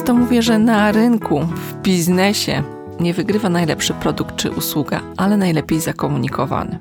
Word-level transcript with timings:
często 0.00 0.14
mówię, 0.14 0.42
że 0.42 0.58
na 0.58 0.92
rynku, 0.92 1.40
w 1.40 1.74
biznesie 1.74 2.62
nie 3.00 3.14
wygrywa 3.14 3.48
najlepszy 3.48 3.94
produkt 3.94 4.36
czy 4.36 4.50
usługa, 4.50 5.00
ale 5.16 5.36
najlepiej 5.36 5.80
zakomunikowany. 5.80 6.78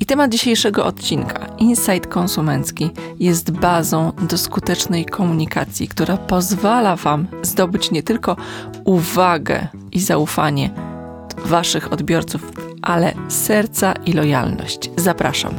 I 0.00 0.06
temat 0.06 0.30
dzisiejszego 0.30 0.84
odcinka, 0.84 1.46
insight 1.58 2.06
konsumencki, 2.06 2.90
jest 3.20 3.50
bazą 3.50 4.12
do 4.30 4.38
skutecznej 4.38 5.04
komunikacji, 5.04 5.88
która 5.88 6.16
pozwala 6.16 6.96
Wam 6.96 7.26
zdobyć 7.42 7.90
nie 7.90 8.02
tylko 8.02 8.36
uwagę 8.84 9.68
i 9.92 10.00
zaufanie 10.00 10.70
Waszych 11.44 11.92
odbiorców, 11.92 12.52
ale 12.82 13.14
serca 13.28 13.92
i 13.92 14.12
lojalność. 14.12 14.90
Zapraszam. 14.96 15.54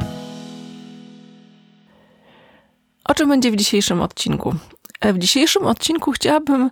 O 3.04 3.14
czym 3.14 3.28
będzie 3.28 3.50
w 3.50 3.56
dzisiejszym 3.56 4.00
odcinku? 4.02 4.54
W 5.02 5.18
dzisiejszym 5.18 5.66
odcinku 5.66 6.12
chciałabym 6.12 6.70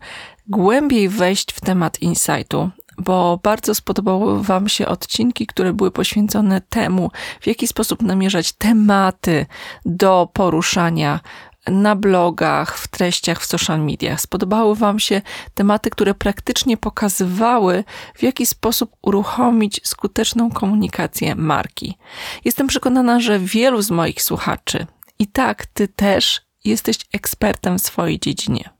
głębiej 0.48 1.08
wejść 1.08 1.52
w 1.52 1.60
temat 1.60 2.02
insightu, 2.02 2.70
bo 2.98 3.40
bardzo 3.42 3.74
spodobały 3.74 4.42
Wam 4.42 4.68
się 4.68 4.86
odcinki, 4.86 5.46
które 5.46 5.72
były 5.72 5.90
poświęcone 5.90 6.60
temu, 6.60 7.10
w 7.40 7.46
jaki 7.46 7.66
sposób 7.66 8.02
namierzać 8.02 8.52
tematy 8.52 9.46
do 9.84 10.28
poruszania 10.32 11.20
na 11.66 11.96
blogach, 11.96 12.78
w 12.78 12.88
treściach, 12.88 13.40
w 13.40 13.46
social 13.46 13.80
mediach. 13.80 14.20
Spodobały 14.20 14.74
Wam 14.74 14.98
się 14.98 15.22
tematy, 15.54 15.90
które 15.90 16.14
praktycznie 16.14 16.76
pokazywały, 16.76 17.84
w 18.14 18.22
jaki 18.22 18.46
sposób 18.46 18.96
uruchomić 19.02 19.80
skuteczną 19.84 20.50
komunikację 20.50 21.34
marki. 21.34 21.98
Jestem 22.44 22.66
przekonana, 22.66 23.20
że 23.20 23.38
wielu 23.38 23.82
z 23.82 23.90
moich 23.90 24.22
słuchaczy, 24.22 24.86
i 25.18 25.26
tak 25.26 25.66
Ty 25.66 25.88
też, 25.88 26.45
jesteś 26.66 26.96
ekspertem 27.12 27.78
w 27.78 27.82
swojej 27.82 28.20
dziedzinie. 28.20 28.70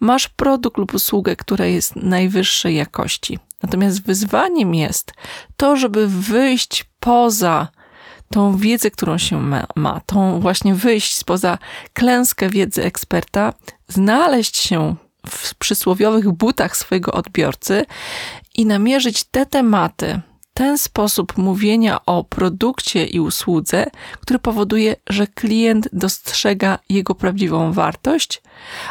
Masz 0.00 0.28
produkt 0.28 0.78
lub 0.78 0.94
usługę, 0.94 1.36
która 1.36 1.64
jest 1.66 1.96
najwyższej 1.96 2.76
jakości. 2.76 3.38
Natomiast 3.62 4.02
wyzwaniem 4.02 4.74
jest 4.74 5.12
to, 5.56 5.76
żeby 5.76 6.08
wyjść 6.08 6.84
poza 7.00 7.68
tą 8.30 8.56
wiedzę, 8.56 8.90
którą 8.90 9.18
się 9.18 9.42
ma, 9.76 10.00
tą 10.06 10.40
właśnie 10.40 10.74
wyjść 10.74 11.16
spoza 11.16 11.58
klęskę 11.92 12.50
wiedzy 12.50 12.84
eksperta, 12.84 13.52
znaleźć 13.88 14.56
się 14.56 14.96
w 15.28 15.54
przysłowiowych 15.54 16.32
butach 16.32 16.76
swojego 16.76 17.12
odbiorcy 17.12 17.86
i 18.54 18.66
namierzyć 18.66 19.24
te 19.24 19.46
tematy, 19.46 20.20
ten 20.56 20.78
sposób 20.78 21.36
mówienia 21.36 22.04
o 22.06 22.24
produkcie 22.24 23.06
i 23.06 23.20
usłudze, 23.20 23.86
który 24.20 24.38
powoduje, 24.38 24.96
że 25.08 25.26
klient 25.26 25.88
dostrzega 25.92 26.78
jego 26.88 27.14
prawdziwą 27.14 27.72
wartość, 27.72 28.42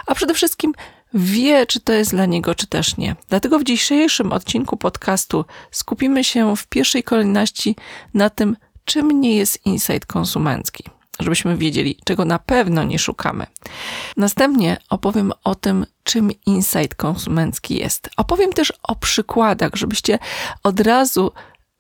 a 0.07 0.16
przede 0.16 0.33
wszystkim 0.33 0.73
wie, 1.13 1.66
czy 1.66 1.80
to 1.80 1.94
jest 1.94 2.11
dla 2.11 2.25
niego, 2.25 2.55
czy 2.55 2.67
też 2.67 2.97
nie. 2.97 3.16
Dlatego 3.30 3.59
w 3.59 3.63
dzisiejszym 3.63 4.31
odcinku 4.31 4.77
podcastu 4.77 5.45
skupimy 5.72 6.23
się 6.23 6.55
w 6.55 6.67
pierwszej 6.67 7.03
kolejności 7.03 7.75
na 8.13 8.29
tym, 8.29 8.57
czym 8.85 9.22
nie 9.22 9.35
jest 9.35 9.66
insight 9.66 10.05
konsumencki, 10.05 10.83
żebyśmy 11.19 11.57
wiedzieli, 11.57 11.97
czego 12.03 12.25
na 12.25 12.39
pewno 12.39 12.83
nie 12.83 13.00
szukamy. 13.00 13.47
Następnie 14.17 14.77
opowiem 14.89 15.33
o 15.44 15.55
tym, 15.55 15.85
czym 16.03 16.31
insight 16.45 16.95
konsumencki 16.95 17.77
jest. 17.77 18.09
Opowiem 18.17 18.53
też 18.53 18.73
o 18.83 18.95
przykładach, 18.95 19.72
żebyście 19.75 20.19
od 20.63 20.79
razu 20.79 21.31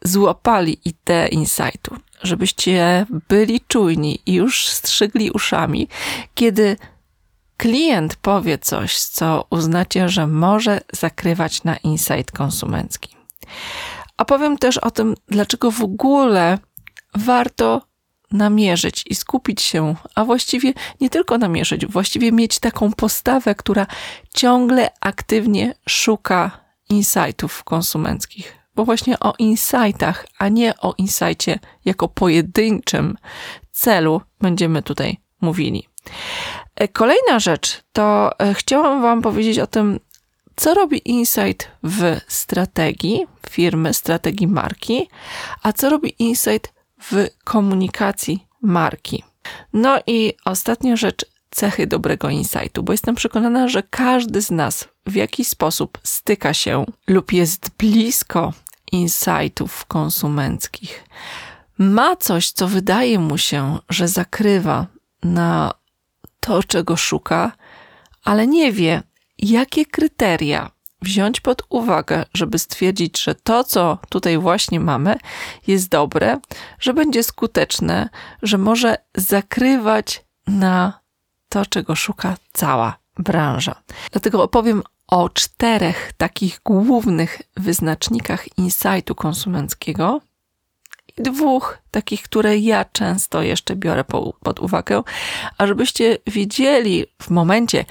złapali 0.05 0.79
ideę 0.85 1.27
insightu, 1.27 1.95
żebyście 2.23 3.05
byli 3.29 3.61
czujni 3.67 4.19
i 4.25 4.33
już 4.33 4.67
strzygli 4.67 5.31
uszami, 5.31 5.87
kiedy 6.35 6.77
klient 7.57 8.15
powie 8.15 8.57
coś, 8.57 8.99
co 8.99 9.47
uznacie, 9.49 10.09
że 10.09 10.27
może 10.27 10.81
zakrywać 10.93 11.63
na 11.63 11.77
insight 11.77 12.31
konsumencki. 12.31 13.15
A 14.17 14.25
powiem 14.25 14.57
też 14.57 14.77
o 14.77 14.91
tym, 14.91 15.15
dlaczego 15.27 15.71
w 15.71 15.81
ogóle 15.81 16.57
warto 17.15 17.81
namierzyć 18.31 19.03
i 19.07 19.15
skupić 19.15 19.61
się, 19.61 19.95
a 20.15 20.25
właściwie 20.25 20.73
nie 21.01 21.09
tylko 21.09 21.37
namierzyć, 21.37 21.85
właściwie 21.85 22.31
mieć 22.31 22.59
taką 22.59 22.93
postawę, 22.93 23.55
która 23.55 23.87
ciągle 24.33 24.89
aktywnie 25.01 25.73
szuka 25.89 26.51
insightów 26.89 27.63
konsumenckich 27.63 28.64
bo 28.75 28.85
właśnie 28.85 29.19
o 29.19 29.33
insightach, 29.39 30.27
a 30.39 30.47
nie 30.47 30.73
o 30.77 30.93
insightie 30.97 31.59
jako 31.85 32.07
pojedynczym 32.07 33.17
celu 33.71 34.21
będziemy 34.41 34.83
tutaj 34.83 35.17
mówili. 35.41 35.87
E, 36.75 36.87
kolejna 36.87 37.39
rzecz 37.39 37.81
to 37.93 38.31
e, 38.39 38.53
chciałam 38.53 39.01
Wam 39.01 39.21
powiedzieć 39.21 39.59
o 39.59 39.67
tym, 39.67 39.99
co 40.55 40.73
robi 40.73 41.01
insight 41.05 41.67
w 41.83 42.17
strategii 42.27 43.27
firmy, 43.49 43.93
strategii 43.93 44.47
marki, 44.47 45.09
a 45.63 45.73
co 45.73 45.89
robi 45.89 46.15
insight 46.19 46.73
w 47.01 47.27
komunikacji 47.43 48.47
marki. 48.61 49.23
No 49.73 49.99
i 50.07 50.33
ostatnia 50.45 50.95
rzecz, 50.95 51.25
cechy 51.51 51.87
dobrego 51.87 52.29
insightu, 52.29 52.83
bo 52.83 52.91
jestem 52.93 53.15
przekonana, 53.15 53.67
że 53.67 53.83
każdy 53.83 54.41
z 54.41 54.51
nas 54.51 54.87
w 55.05 55.15
jakiś 55.15 55.47
sposób 55.47 55.97
styka 56.03 56.53
się 56.53 56.85
lub 57.07 57.33
jest 57.33 57.69
blisko 57.77 58.53
insightów 58.91 59.85
konsumenckich. 59.85 61.03
Ma 61.77 62.15
coś, 62.15 62.51
co 62.51 62.67
wydaje 62.67 63.19
mu 63.19 63.37
się, 63.37 63.77
że 63.89 64.07
zakrywa 64.07 64.87
na 65.23 65.73
to, 66.39 66.63
czego 66.63 66.97
szuka, 66.97 67.51
ale 68.23 68.47
nie 68.47 68.71
wie, 68.71 69.03
jakie 69.37 69.85
kryteria 69.85 70.71
wziąć 71.01 71.41
pod 71.41 71.63
uwagę, 71.69 72.25
żeby 72.33 72.59
stwierdzić, 72.59 73.23
że 73.23 73.35
to, 73.35 73.63
co 73.63 73.97
tutaj 74.09 74.37
właśnie 74.37 74.79
mamy, 74.79 75.15
jest 75.67 75.89
dobre, 75.89 76.39
że 76.79 76.93
będzie 76.93 77.23
skuteczne, 77.23 78.09
że 78.41 78.57
może 78.57 78.97
zakrywać 79.15 80.25
na 80.47 80.99
to, 81.49 81.65
czego 81.65 81.95
szuka 81.95 82.37
cała 82.53 82.97
branża. 83.17 83.75
Dlatego 84.11 84.43
opowiem 84.43 84.83
o 85.07 85.29
czterech 85.29 86.13
takich 86.17 86.59
głównych 86.65 87.41
wyznacznikach 87.57 88.57
insightu 88.57 89.15
konsumenckiego 89.15 90.21
i 91.17 91.21
dwóch 91.21 91.77
takich, 91.91 92.23
które 92.23 92.57
ja 92.57 92.85
często 92.85 93.41
jeszcze 93.41 93.75
biorę 93.75 94.03
po, 94.03 94.33
pod 94.33 94.59
uwagę, 94.59 95.03
a 95.57 95.67
żebyście 95.67 96.17
wiedzieli 96.27 97.05
w 97.21 97.29
momencie, 97.29 97.85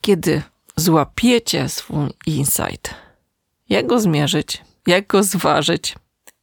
kiedy 0.00 0.42
złapiecie 0.76 1.68
swój 1.68 2.08
insight, 2.26 2.94
jak 3.68 3.86
go 3.86 4.00
zmierzyć, 4.00 4.62
jak 4.86 5.06
go 5.06 5.22
zważyć, 5.22 5.94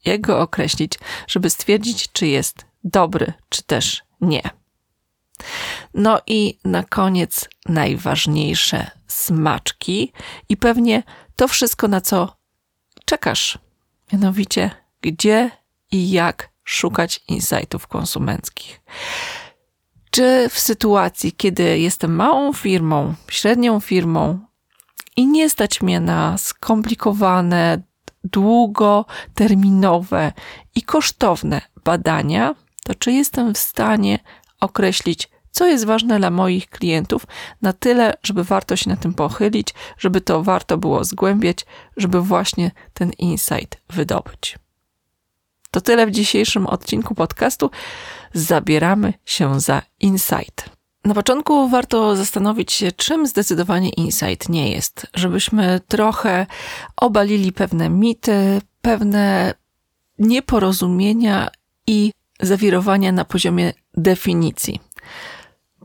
jak 0.05 0.21
go 0.21 0.39
określić, 0.39 0.99
żeby 1.27 1.49
stwierdzić, 1.49 2.11
czy 2.11 2.27
jest 2.27 2.65
dobry, 2.83 3.33
czy 3.49 3.63
też 3.63 4.03
nie. 4.21 4.58
No 5.93 6.19
i 6.27 6.59
na 6.65 6.83
koniec 6.83 7.49
najważniejsze 7.65 8.91
smaczki 9.07 10.13
i 10.49 10.57
pewnie 10.57 11.03
to 11.35 11.47
wszystko, 11.47 11.87
na 11.87 12.01
co 12.01 12.37
czekasz. 13.05 13.57
Mianowicie, 14.13 14.71
gdzie 15.01 15.51
i 15.91 16.11
jak 16.11 16.49
szukać 16.63 17.23
insightów 17.27 17.87
konsumenckich. 17.87 18.81
Czy 20.11 20.49
w 20.49 20.59
sytuacji, 20.59 21.31
kiedy 21.31 21.79
jestem 21.79 22.15
małą 22.15 22.53
firmą, 22.53 23.13
średnią 23.29 23.79
firmą 23.79 24.39
i 25.15 25.27
nie 25.27 25.49
stać 25.49 25.81
mnie 25.81 25.99
na 25.99 26.37
skomplikowane, 26.37 27.81
długoterminowe 28.23 30.33
i 30.75 30.81
kosztowne 30.81 31.61
badania, 31.83 32.55
to 32.83 32.95
czy 32.95 33.11
jestem 33.11 33.53
w 33.53 33.57
stanie 33.57 34.19
określić, 34.59 35.29
co 35.51 35.67
jest 35.67 35.85
ważne 35.85 36.19
dla 36.19 36.29
moich 36.29 36.69
klientów, 36.69 37.25
na 37.61 37.73
tyle, 37.73 38.13
żeby 38.23 38.43
warto 38.43 38.75
się 38.75 38.89
na 38.89 38.95
tym 38.95 39.13
pochylić, 39.13 39.73
żeby 39.97 40.21
to 40.21 40.43
warto 40.43 40.77
było 40.77 41.03
zgłębiać, 41.03 41.65
żeby 41.97 42.21
właśnie 42.21 42.71
ten 42.93 43.11
insight 43.17 43.77
wydobyć. 43.89 44.59
To 45.71 45.81
tyle 45.81 46.07
w 46.07 46.11
dzisiejszym 46.11 46.67
odcinku 46.67 47.15
podcastu. 47.15 47.71
Zabieramy 48.33 49.13
się 49.25 49.59
za 49.59 49.81
insight. 49.99 50.69
Na 51.05 51.13
początku 51.13 51.69
warto 51.69 52.15
zastanowić 52.15 52.71
się, 52.71 52.91
czym 52.91 53.27
zdecydowanie 53.27 53.89
insight 53.89 54.49
nie 54.49 54.71
jest, 54.71 55.07
żebyśmy 55.13 55.81
trochę 55.87 56.45
obalili 56.97 57.51
pewne 57.51 57.89
mity, 57.89 58.61
pewne 58.81 59.53
nieporozumienia 60.19 61.47
i 61.87 62.11
zawirowania 62.41 63.11
na 63.11 63.25
poziomie 63.25 63.73
definicji. 64.01 64.81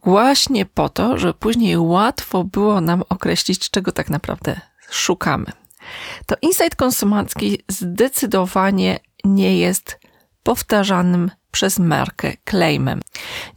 Właśnie 0.03 0.67
po 0.67 0.89
to, 0.89 1.19
żeby 1.19 1.35
później 1.35 1.79
łatwo 1.79 2.45
było 2.45 2.81
nam 2.81 3.03
określić, 3.09 3.71
czego 3.71 3.93
tak 3.93 4.11
naprawdę 4.11 4.61
szukamy. 4.91 5.53
To 6.27 6.35
insight 6.43 6.77
konsumencki 6.77 7.63
zdecydowanie 7.69 8.99
nie 9.25 9.59
jest 9.59 10.01
powtarzanym 10.43 11.31
przez 11.51 11.79
markę 11.79 12.33
claimem. 12.51 13.01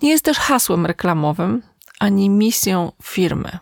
Nie 0.02 0.10
jest 0.10 0.26
też 0.26 0.38
hasłem 0.38 0.86
reklamowym 0.86 1.62
ani 2.00 2.30
misją 2.30 2.92
firmy. 3.04 3.58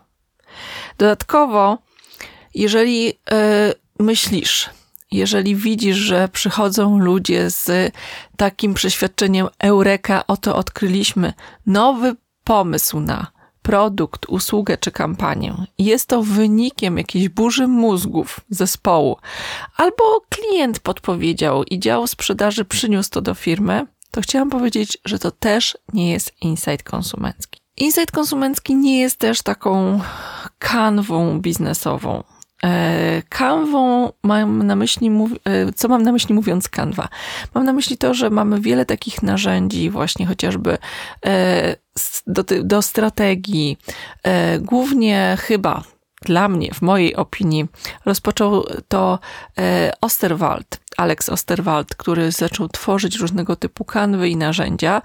Dodatkowo 0.97 1.77
Jeżeli 2.55 3.13
e, 3.31 3.73
myślisz, 3.99 4.69
jeżeli 5.15 5.55
widzisz, 5.55 5.97
że 5.97 6.29
przychodzą 6.29 6.99
ludzie 6.99 7.49
z 7.49 7.93
takim 8.37 8.73
przeświadczeniem 8.73 9.47
Eureka, 9.59 10.27
oto 10.27 10.55
odkryliśmy 10.55 11.33
nowy 11.65 12.15
pomysł 12.43 12.99
na 12.99 13.35
produkt, 13.61 14.25
usługę 14.29 14.77
czy 14.77 14.91
kampanię, 14.91 15.55
jest 15.77 16.09
to 16.09 16.23
wynikiem 16.23 16.97
jakiejś 16.97 17.29
burzy 17.29 17.67
mózgów 17.67 18.39
zespołu, 18.49 19.17
albo 19.77 20.21
klient 20.29 20.79
podpowiedział 20.79 21.63
i 21.63 21.79
dział 21.79 22.07
sprzedaży 22.07 22.65
przyniósł 22.65 23.09
to 23.09 23.21
do 23.21 23.33
firmy, 23.33 23.87
to 24.11 24.21
chciałam 24.21 24.49
powiedzieć, 24.49 24.97
że 25.05 25.19
to 25.19 25.31
też 25.31 25.77
nie 25.93 26.11
jest 26.11 26.33
insight 26.41 26.83
konsumencki. 26.83 27.59
Insight 27.77 28.11
konsumencki 28.11 28.75
nie 28.75 28.99
jest 28.99 29.19
też 29.19 29.41
taką 29.41 29.99
kanwą 30.59 31.39
biznesową. 31.39 32.23
E, 32.65 33.21
kanwą 33.29 34.11
mam 34.23 34.63
na 34.63 34.75
myśli, 34.75 35.11
e, 35.45 35.73
co 35.73 35.87
mam 35.87 36.03
na 36.03 36.11
myśli 36.11 36.35
mówiąc 36.35 36.69
kanwa? 36.69 37.07
Mam 37.53 37.65
na 37.65 37.73
myśli 37.73 37.97
to, 37.97 38.13
że 38.13 38.29
mamy 38.29 38.61
wiele 38.61 38.85
takich 38.85 39.23
narzędzi, 39.23 39.89
właśnie 39.89 40.25
chociażby 40.25 40.77
e, 41.25 41.75
do, 42.27 42.43
do 42.63 42.81
strategii. 42.81 43.77
Głównie 44.59 45.37
chyba 45.39 45.83
dla 46.21 46.49
mnie, 46.49 46.73
w 46.73 46.81
mojej 46.81 47.15
opinii, 47.15 47.65
rozpoczął 48.05 48.65
to 48.87 49.19
Osterwald, 50.01 50.79
Alex 50.97 51.29
Osterwald, 51.29 51.95
który 51.95 52.31
zaczął 52.31 52.69
tworzyć 52.69 53.15
różnego 53.17 53.55
typu 53.55 53.85
kanwy 53.85 54.29
i 54.29 54.37
narzędzia 54.37 55.01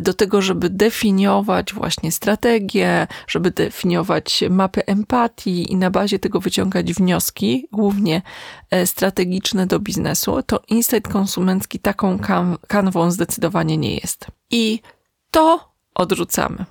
do 0.00 0.14
tego, 0.14 0.42
żeby 0.42 0.70
definiować 0.70 1.74
właśnie 1.74 2.12
strategię, 2.12 3.06
żeby 3.26 3.50
definiować 3.50 4.44
mapy 4.50 4.86
empatii 4.86 5.72
i 5.72 5.76
na 5.76 5.90
bazie 5.90 6.18
tego 6.18 6.40
wyciągać 6.40 6.92
wnioski, 6.92 7.68
głównie 7.72 8.22
e, 8.70 8.86
strategiczne 8.86 9.66
do 9.66 9.80
biznesu, 9.80 10.42
to 10.42 10.62
insight 10.68 11.12
konsumencki 11.12 11.78
taką 11.78 12.18
kanwą 12.68 13.10
zdecydowanie 13.10 13.76
nie 13.76 13.94
jest. 13.94 14.26
I 14.50 14.80
to 15.30 15.74
odrzucamy. 15.94 16.64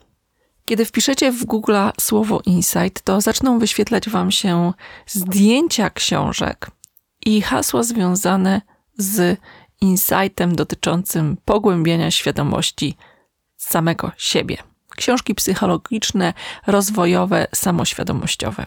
Kiedy 0.65 0.85
wpiszecie 0.85 1.31
w 1.31 1.45
Google 1.45 1.75
słowo 1.99 2.41
insight, 2.45 3.01
to 3.03 3.21
zaczną 3.21 3.59
wyświetlać 3.59 4.09
Wam 4.09 4.31
się 4.31 4.73
zdjęcia 5.07 5.89
książek, 5.89 6.71
i 7.25 7.41
hasła 7.41 7.83
związane 7.83 8.61
z 8.97 9.39
insightem 9.81 10.55
dotyczącym 10.55 11.37
pogłębiania 11.45 12.11
świadomości 12.11 12.97
samego 13.57 14.11
siebie. 14.17 14.57
Książki 14.95 15.35
psychologiczne, 15.35 16.33
rozwojowe, 16.67 17.47
samoświadomościowe. 17.55 18.65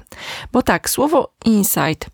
Bo 0.53 0.63
tak, 0.63 0.91
słowo 0.91 1.35
insight 1.45 2.11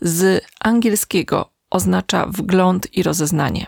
z 0.00 0.44
angielskiego 0.60 1.50
oznacza 1.70 2.26
wgląd 2.26 2.96
i 2.96 3.02
rozeznanie. 3.02 3.66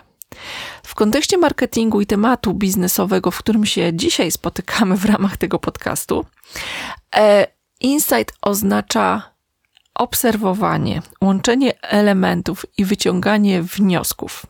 W 0.83 0.95
kontekście 0.95 1.37
marketingu 1.37 2.01
i 2.01 2.05
tematu 2.05 2.53
biznesowego, 2.53 3.31
w 3.31 3.37
którym 3.37 3.65
się 3.65 3.93
dzisiaj 3.93 4.31
spotykamy 4.31 4.97
w 4.97 5.05
ramach 5.05 5.37
tego 5.37 5.59
podcastu, 5.59 6.25
e, 7.15 7.47
insight 7.81 8.33
oznacza 8.41 9.34
obserwowanie, 9.95 11.01
łączenie 11.21 11.81
elementów 11.81 12.65
i 12.77 12.85
wyciąganie 12.85 13.63
wniosków. 13.63 14.45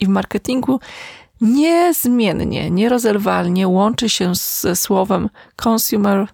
I 0.00 0.06
w 0.06 0.08
marketingu 0.08 0.80
niezmiennie, 1.40 2.70
nierozerwalnie 2.70 3.68
łączy 3.68 4.08
się 4.08 4.32
ze 4.34 4.76
słowem 4.76 5.28
consumer, 5.64 6.28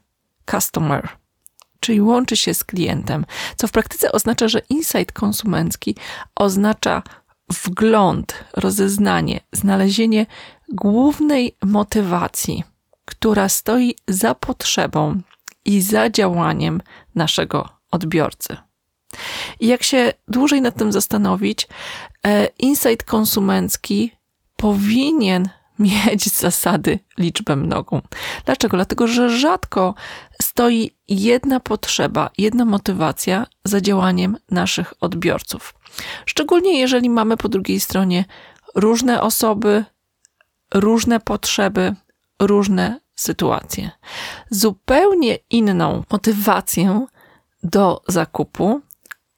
customer, 0.51 1.09
czyli 1.81 2.01
łączy 2.01 2.37
się 2.37 2.55
z 2.55 2.65
klientem, 2.65 3.25
co 3.57 3.69
w 3.69 3.73
praktyce 3.73 4.13
oznacza, 4.13 4.49
że 4.49 4.59
insight 4.69 5.13
konsumencki 5.13 5.97
oznacza 6.35 7.03
wgląd, 7.65 8.45
rozeznanie, 8.57 9.41
znalezienie 9.53 10.27
głównej 10.69 11.57
motywacji, 11.65 12.65
która 13.05 13.49
stoi 13.49 13.95
za 14.09 14.35
potrzebą 14.35 15.21
i 15.65 15.83
za 15.83 16.11
działaniem 16.11 16.83
naszego 17.15 17.76
odbiorcy. 17.91 18.57
I 19.61 19.67
jak 19.67 19.83
się 19.83 20.13
dłużej 20.29 20.63
nad 20.63 20.75
tym 20.75 20.93
zastanowić, 20.93 21.69
e, 22.27 22.47
insight 22.59 23.05
konsumencki 23.05 24.13
powinien 24.57 25.49
mieć 25.79 26.29
zasady 26.29 26.99
liczbę 27.19 27.57
mnogą. 27.57 28.01
Dlaczego? 28.45 28.77
Dlatego, 28.77 29.07
że 29.07 29.39
rzadko 29.39 29.95
stoi 30.43 30.91
jedna 31.09 31.61
potrzeba, 31.61 32.31
jedna 32.39 32.65
motywacja 32.65 33.47
za 33.65 33.81
działaniem 33.81 34.37
naszych 34.51 34.95
odbiorców. 35.01 35.75
Szczególnie 36.27 36.81
jeżeli 36.81 37.11
mamy 37.11 37.37
po 37.37 37.49
drugiej 37.49 37.81
stronie 37.81 38.25
różne 38.75 39.23
osoby, 39.23 39.85
różne 40.75 41.21
potrzeby, 41.21 41.95
różne 42.41 43.01
sytuacje. 43.15 43.91
Zupełnie 44.51 45.39
inną 45.51 46.03
motywację 46.11 47.07
do 47.67 48.03
zakupu, 48.09 48.81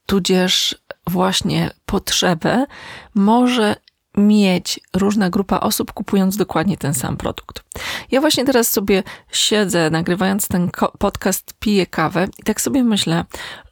tudzież 0.06 0.78
właśnie 1.06 1.70
potrzebę, 1.86 2.66
może 3.14 3.76
mieć 4.16 4.80
różna 4.96 5.30
grupa 5.30 5.60
osób, 5.60 5.92
kupując 5.92 6.36
dokładnie 6.36 6.76
ten 6.76 6.94
sam 6.94 7.16
produkt. 7.16 7.64
Ja 8.10 8.20
właśnie 8.20 8.44
teraz 8.44 8.70
sobie 8.70 9.02
siedzę, 9.32 9.90
nagrywając 9.90 10.48
ten 10.48 10.70
podcast, 10.98 11.54
piję 11.58 11.86
kawę 11.86 12.28
i 12.38 12.42
tak 12.42 12.60
sobie 12.60 12.84
myślę, 12.84 13.24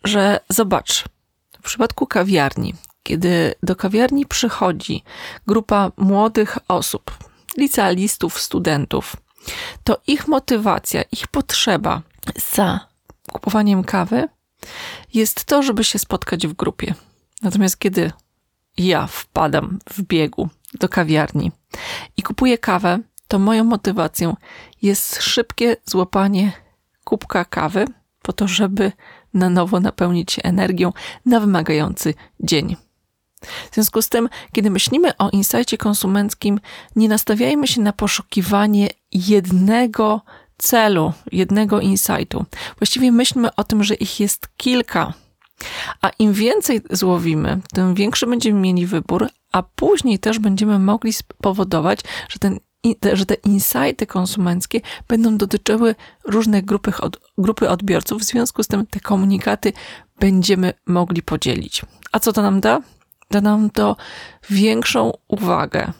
że 0.04 0.40
zobacz, 0.48 1.04
w 1.60 1.62
przypadku 1.62 2.06
kawiarni, 2.06 2.74
kiedy 3.02 3.54
do 3.62 3.76
kawiarni 3.76 4.26
przychodzi 4.26 5.04
grupa 5.46 5.92
młodych 5.96 6.58
osób, 6.68 7.18
licealistów, 7.56 8.40
studentów, 8.40 9.16
to 9.84 10.00
ich 10.06 10.28
motywacja, 10.28 11.02
ich 11.12 11.28
potrzeba 11.28 12.02
za 12.54 12.80
kupowaniem 13.32 13.84
kawy 13.84 14.28
jest 15.14 15.44
to, 15.44 15.62
żeby 15.62 15.84
się 15.84 15.98
spotkać 15.98 16.46
w 16.46 16.52
grupie. 16.52 16.94
Natomiast 17.42 17.78
kiedy 17.78 18.12
ja 18.76 19.06
wpadam 19.06 19.78
w 19.90 20.02
biegu 20.02 20.48
do 20.80 20.88
kawiarni 20.88 21.52
i 22.16 22.22
kupuję 22.22 22.58
kawę, 22.58 22.98
to 23.28 23.38
moją 23.38 23.64
motywacją 23.64 24.36
jest 24.82 25.22
szybkie 25.22 25.76
złapanie 25.84 26.52
kubka 27.04 27.44
kawy, 27.44 27.84
po 28.22 28.32
to, 28.32 28.48
żeby 28.48 28.92
na 29.34 29.50
nowo 29.50 29.80
napełnić 29.80 30.32
się 30.32 30.42
energią 30.42 30.92
na 31.26 31.40
wymagający 31.40 32.14
dzień. 32.40 32.76
W 33.70 33.74
związku 33.74 34.02
z 34.02 34.08
tym, 34.08 34.28
kiedy 34.52 34.70
myślimy 34.70 35.16
o 35.16 35.30
insajcie 35.30 35.78
konsumenckim, 35.78 36.60
nie 36.96 37.08
nastawiajmy 37.08 37.66
się 37.66 37.80
na 37.80 37.92
poszukiwanie 37.92 38.88
jednego 39.12 40.20
celu, 40.58 41.12
jednego 41.32 41.80
insightu. 41.80 42.44
Właściwie 42.78 43.12
myślmy 43.12 43.54
o 43.54 43.64
tym, 43.64 43.84
że 43.84 43.94
ich 43.94 44.20
jest 44.20 44.48
kilka. 44.56 45.12
A 46.02 46.08
im 46.18 46.32
więcej 46.32 46.80
złowimy, 46.90 47.60
tym 47.74 47.94
większy 47.94 48.26
będziemy 48.26 48.60
mieli 48.60 48.86
wybór, 48.86 49.28
a 49.52 49.62
później 49.62 50.18
też 50.18 50.38
będziemy 50.38 50.78
mogli 50.78 51.12
spowodować, 51.12 52.00
że, 52.28 52.38
ten, 52.38 52.58
że 53.12 53.26
te 53.26 53.34
insighty 53.34 54.06
konsumenckie 54.06 54.80
będą 55.08 55.36
dotyczyły 55.36 55.94
różnych 56.24 56.64
grupy, 56.64 56.92
grupy 57.38 57.68
odbiorców. 57.68 58.22
W 58.22 58.24
związku 58.24 58.62
z 58.62 58.66
tym 58.66 58.86
te 58.86 59.00
komunikaty 59.00 59.72
będziemy 60.20 60.74
mogli 60.86 61.22
podzielić. 61.22 61.82
A 62.12 62.20
co 62.20 62.32
to 62.32 62.42
nam 62.42 62.60
da? 62.60 62.80
Da 63.30 63.40
nam 63.40 63.70
to 63.70 63.96
większą 64.50 65.12
uwagę 65.28 65.92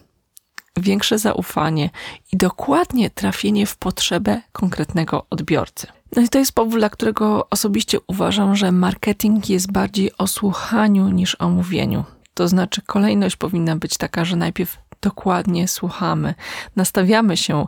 większe 0.79 1.19
zaufanie 1.19 1.89
i 2.33 2.37
dokładnie 2.37 3.09
trafienie 3.09 3.65
w 3.65 3.77
potrzebę 3.77 4.41
konkretnego 4.51 5.25
odbiorcy. 5.29 5.87
No 6.15 6.21
i 6.21 6.29
to 6.29 6.39
jest 6.39 6.51
powód, 6.51 6.79
dla 6.79 6.89
którego 6.89 7.47
osobiście 7.49 7.97
uważam, 8.07 8.55
że 8.55 8.71
marketing 8.71 9.49
jest 9.49 9.71
bardziej 9.71 10.17
o 10.17 10.27
słuchaniu 10.27 11.09
niż 11.09 11.35
o 11.35 11.49
mówieniu. 11.49 12.03
To 12.33 12.47
znaczy, 12.47 12.81
kolejność 12.81 13.35
powinna 13.35 13.75
być 13.75 13.97
taka, 13.97 14.25
że 14.25 14.35
najpierw 14.35 14.77
dokładnie 15.01 15.67
słuchamy, 15.67 16.35
nastawiamy 16.75 17.37
się 17.37 17.67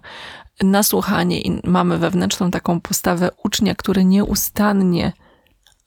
na 0.62 0.84
słuchanie 0.84 1.42
i 1.42 1.62
mamy 1.64 1.98
wewnętrzną 1.98 2.52
taką 2.52 2.82
postawę 2.82 3.30
ucznia, 3.44 3.76
który 3.76 4.06
nieustannie, 4.06 5.14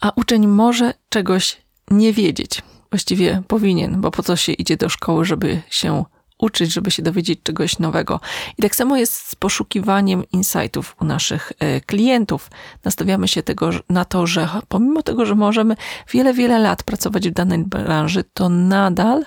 a 0.00 0.12
uczeń 0.17 0.47
może 0.47 0.95
czegoś 1.09 1.62
nie 1.91 2.12
wiedzieć. 2.12 2.62
Właściwie 2.91 3.43
powinien, 3.49 4.00
bo 4.00 4.11
po 4.11 4.23
co 4.23 4.37
się 4.37 4.52
idzie 4.52 4.76
do 4.76 4.88
szkoły, 4.88 5.25
żeby 5.25 5.62
się 5.71 6.05
uczyć, 6.42 6.72
żeby 6.72 6.90
się 6.90 7.02
dowiedzieć 7.02 7.40
czegoś 7.42 7.78
nowego. 7.78 8.20
I 8.58 8.62
tak 8.62 8.75
samo 8.76 8.96
jest 8.96 9.14
z 9.14 9.34
poszukiwaniem 9.34 10.25
insightów 10.32 10.96
u 11.00 11.04
naszych 11.04 11.52
e, 11.58 11.80
klientów. 11.80 12.50
Nastawiamy 12.84 13.28
się 13.28 13.42
tego, 13.42 13.70
na 13.88 14.04
to, 14.04 14.26
że 14.26 14.49
pomimo 14.68 15.02
tego, 15.02 15.26
że 15.26 15.34
możemy 15.34 15.76
wiele, 16.12 16.34
wiele 16.34 16.58
lat 16.58 16.82
pracować 16.82 17.28
w 17.28 17.32
danej 17.32 17.64
branży, 17.64 18.25
to 18.34 18.49
nadal 18.49 19.25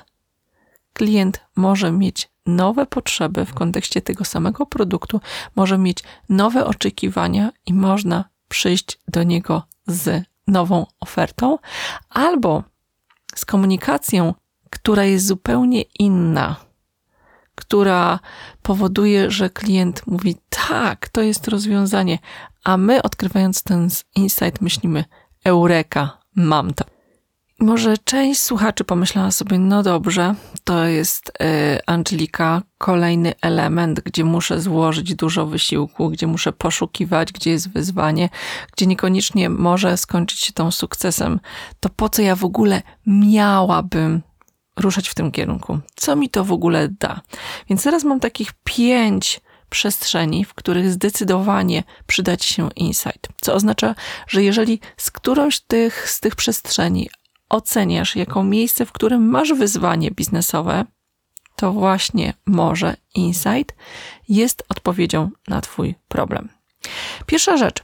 klient 0.93 1.39
może 1.55 1.91
mieć 1.91 2.29
nowe 2.45 2.85
potrzeby 2.85 3.45
w 3.45 3.53
kontekście 3.53 4.01
tego 4.01 4.25
samego 4.25 4.65
produktu, 4.65 5.21
może 5.55 5.77
mieć 5.77 6.03
nowe 6.29 6.65
oczekiwania 6.65 7.51
i 7.65 7.73
można 7.73 8.25
przyjść 8.47 8.99
do 9.07 9.23
niego 9.23 9.63
z 9.87 10.23
nową 10.47 10.85
ofertą, 10.99 11.57
albo 12.09 12.63
z 13.35 13.45
komunikacją, 13.45 14.33
która 14.69 15.03
jest 15.03 15.25
zupełnie 15.25 15.81
inna, 15.81 16.55
która 17.55 18.19
powoduje, 18.61 19.31
że 19.31 19.49
klient 19.49 20.07
mówi: 20.07 20.35
Tak, 20.49 21.09
to 21.09 21.21
jest 21.21 21.47
rozwiązanie, 21.47 22.19
a 22.63 22.77
my 22.77 23.01
odkrywając 23.01 23.63
ten 23.63 23.89
insight 24.15 24.61
myślimy: 24.61 25.05
Eureka, 25.45 26.17
mam 26.35 26.73
to. 26.73 26.85
Może 27.59 27.97
część 27.97 28.41
słuchaczy 28.41 28.83
pomyślała 28.83 29.31
sobie, 29.31 29.59
no 29.59 29.83
dobrze, 29.83 30.35
to 30.63 30.85
jest 30.85 31.29
y, 31.29 31.79
Angelika, 31.85 32.61
kolejny 32.77 33.33
element, 33.41 33.99
gdzie 33.99 34.23
muszę 34.23 34.61
złożyć 34.61 35.15
dużo 35.15 35.45
wysiłku, 35.45 36.09
gdzie 36.09 36.27
muszę 36.27 36.53
poszukiwać, 36.53 37.31
gdzie 37.31 37.51
jest 37.51 37.69
wyzwanie, 37.69 38.29
gdzie 38.73 38.87
niekoniecznie 38.87 39.49
może 39.49 39.97
skończyć 39.97 40.39
się 40.39 40.53
tą 40.53 40.71
sukcesem. 40.71 41.39
To 41.79 41.89
po 41.89 42.09
co 42.09 42.21
ja 42.21 42.35
w 42.35 42.45
ogóle 42.45 42.81
miałabym 43.05 44.21
ruszać 44.77 45.09
w 45.09 45.15
tym 45.15 45.31
kierunku? 45.31 45.79
Co 45.95 46.15
mi 46.15 46.29
to 46.29 46.45
w 46.45 46.51
ogóle 46.51 46.89
da? 46.99 47.21
Więc 47.69 47.83
teraz 47.83 48.03
mam 48.03 48.19
takich 48.19 48.51
pięć 48.63 49.41
przestrzeni, 49.69 50.45
w 50.45 50.53
których 50.53 50.91
zdecydowanie 50.91 51.83
przyda 52.07 52.37
Ci 52.37 52.53
się 52.53 52.69
insight. 52.75 53.27
Co 53.41 53.53
oznacza, 53.53 53.95
że 54.27 54.43
jeżeli 54.43 54.79
z 54.97 55.11
którąś 55.11 55.59
tych, 55.59 56.09
z 56.09 56.19
tych 56.19 56.35
przestrzeni 56.35 57.09
oceniasz 57.49 58.15
jako 58.15 58.43
miejsce, 58.43 58.85
w 58.85 58.91
którym 58.91 59.29
masz 59.29 59.53
wyzwanie 59.53 60.11
biznesowe, 60.11 60.85
to 61.55 61.71
właśnie 61.71 62.33
może 62.45 62.95
insight 63.15 63.75
jest 64.29 64.63
odpowiedzią 64.69 65.29
na 65.47 65.61
Twój 65.61 65.95
problem. 66.07 66.49
Pierwsza 67.25 67.57
rzecz, 67.57 67.83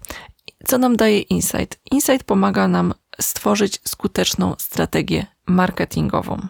co 0.68 0.78
nam 0.78 0.96
daje 0.96 1.20
insight? 1.20 1.80
Insight 1.92 2.24
pomaga 2.24 2.68
nam 2.68 2.94
stworzyć 3.22 3.80
skuteczną 3.88 4.56
strategię 4.58 5.26
marketingową. 5.48 6.48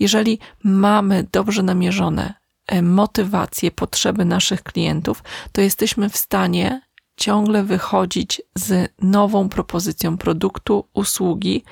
Jeżeli 0.00 0.38
mamy 0.64 1.26
dobrze 1.32 1.62
namierzone 1.62 2.34
e, 2.66 2.82
motywacje, 2.82 3.70
potrzeby 3.70 4.24
naszych 4.24 4.62
klientów, 4.62 5.22
to 5.52 5.60
jesteśmy 5.60 6.08
w 6.08 6.16
stanie 6.16 6.80
ciągle 7.16 7.64
wychodzić 7.64 8.42
z 8.54 8.92
nową 9.02 9.48
propozycją 9.48 10.18
produktu, 10.18 10.88
usługi, 10.94 11.64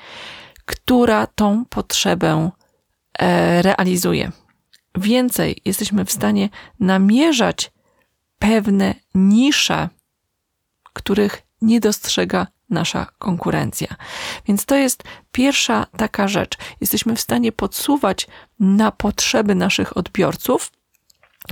która 0.65 1.27
tą 1.27 1.65
potrzebę 1.65 2.49
e, 3.19 3.61
realizuje. 3.61 4.31
Więcej, 4.97 5.61
jesteśmy 5.65 6.05
w 6.05 6.11
stanie 6.11 6.49
namierzać 6.79 7.71
pewne 8.39 8.95
nisze, 9.15 9.89
których 10.93 11.41
nie 11.61 11.79
dostrzega 11.79 12.47
nasza 12.69 13.07
konkurencja. 13.19 13.87
Więc 14.47 14.65
to 14.65 14.75
jest 14.75 15.03
pierwsza 15.31 15.85
taka 15.97 16.27
rzecz. 16.27 16.57
Jesteśmy 16.81 17.15
w 17.15 17.21
stanie 17.21 17.51
podsuwać 17.51 18.27
na 18.59 18.91
potrzeby 18.91 19.55
naszych 19.55 19.97
odbiorców 19.97 20.71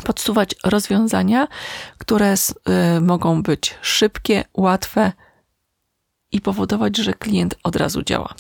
podsuwać 0.04 0.56
rozwiązania, 0.64 1.48
które 1.98 2.34
y, 2.34 3.02
mogą 3.02 3.44
być 3.44 3.76
szybkie, 3.82 4.44
łatwe 4.54 5.12
i 6.32 6.42
powodować, 6.42 6.98
że 6.98 7.14
klient 7.14 7.56
od 7.64 7.76
razu 7.76 8.04
działa. 8.04 8.34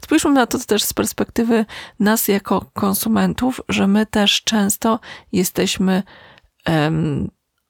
Spójrzmy 0.00 0.30
na 0.30 0.46
to 0.46 0.58
też 0.58 0.82
z 0.82 0.92
perspektywy 0.92 1.66
nas 2.00 2.28
jako 2.28 2.70
konsumentów, 2.72 3.60
że 3.68 3.86
my 3.86 4.06
też 4.06 4.42
często 4.42 5.00
jesteśmy 5.32 6.02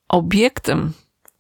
obiektem 0.08 0.92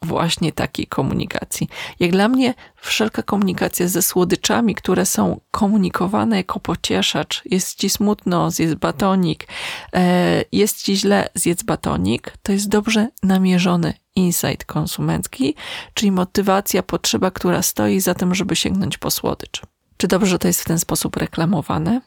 właśnie 0.04 0.52
takiej 0.52 0.86
komunikacji. 0.86 1.68
Jak 2.00 2.10
dla 2.10 2.28
mnie 2.28 2.54
wszelka 2.76 3.22
komunikacja 3.22 3.88
ze 3.88 4.02
słodyczami, 4.02 4.74
które 4.74 5.06
są 5.06 5.40
komunikowane 5.50 6.36
jako 6.36 6.60
pocieszacz, 6.60 7.42
jest 7.44 7.78
ci 7.78 7.90
smutno, 7.90 8.50
zjedz 8.50 8.74
batonik, 8.74 9.46
e, 9.92 10.44
jest 10.52 10.82
ci 10.82 10.96
źle, 10.96 11.28
zjedz 11.34 11.62
batonik, 11.62 12.34
to 12.42 12.52
jest 12.52 12.68
dobrze 12.68 13.08
namierzony 13.22 13.94
insight 14.16 14.64
konsumencki, 14.64 15.54
czyli 15.94 16.12
motywacja, 16.12 16.82
potrzeba, 16.82 17.30
która 17.30 17.62
stoi 17.62 18.00
za 18.00 18.14
tym, 18.14 18.34
żeby 18.34 18.56
sięgnąć 18.56 18.98
po 18.98 19.10
słodycz. 19.10 19.62
Czy 19.96 20.08
dobrze 20.08 20.38
to 20.38 20.48
jest 20.48 20.62
w 20.62 20.64
ten 20.64 20.78
sposób 20.78 21.16
reklamowane? 21.16 22.00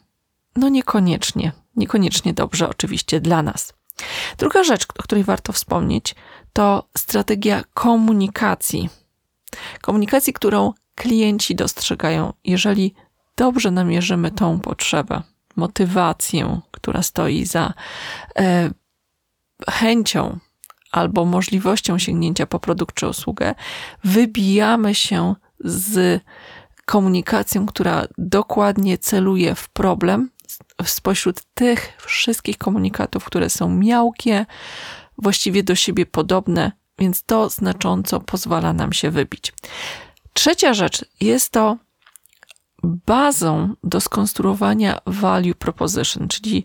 No 0.56 0.68
niekoniecznie. 0.68 1.52
Niekoniecznie 1.76 2.34
dobrze 2.34 2.68
oczywiście 2.68 3.20
dla 3.20 3.42
nas. 3.42 3.77
Druga 4.38 4.64
rzecz, 4.64 4.86
o 4.98 5.02
której 5.02 5.24
warto 5.24 5.52
wspomnieć, 5.52 6.14
to 6.52 6.88
strategia 6.96 7.64
komunikacji. 7.74 8.88
Komunikacji, 9.80 10.32
którą 10.32 10.72
klienci 10.94 11.54
dostrzegają, 11.54 12.32
jeżeli 12.44 12.94
dobrze 13.36 13.70
namierzymy 13.70 14.30
tą 14.30 14.60
potrzebę, 14.60 15.22
motywację, 15.56 16.60
która 16.70 17.02
stoi 17.02 17.44
za 17.44 17.72
e, 18.38 18.70
chęcią 19.70 20.38
albo 20.92 21.24
możliwością 21.24 21.98
sięgnięcia 21.98 22.46
po 22.46 22.60
produkt 22.60 22.94
czy 22.94 23.08
usługę, 23.08 23.54
wybijamy 24.04 24.94
się 24.94 25.34
z 25.60 26.22
komunikacją, 26.84 27.66
która 27.66 28.06
dokładnie 28.18 28.98
celuje 28.98 29.54
w 29.54 29.68
problem, 29.68 30.30
spośród 30.84 31.42
tych 31.54 31.92
wszystkich 32.06 32.58
komunikatów, 32.58 33.24
które 33.24 33.50
są 33.50 33.68
miałkie, 33.68 34.46
właściwie 35.18 35.62
do 35.62 35.74
siebie 35.74 36.06
podobne, 36.06 36.72
więc 36.98 37.22
to 37.22 37.50
znacząco 37.50 38.20
pozwala 38.20 38.72
nam 38.72 38.92
się 38.92 39.10
wybić. 39.10 39.52
Trzecia 40.32 40.74
rzecz 40.74 41.04
jest 41.20 41.52
to 41.52 41.76
bazą 42.82 43.74
do 43.84 44.00
skonstruowania 44.00 45.00
value 45.06 45.54
proposition, 45.54 46.28
czyli 46.28 46.64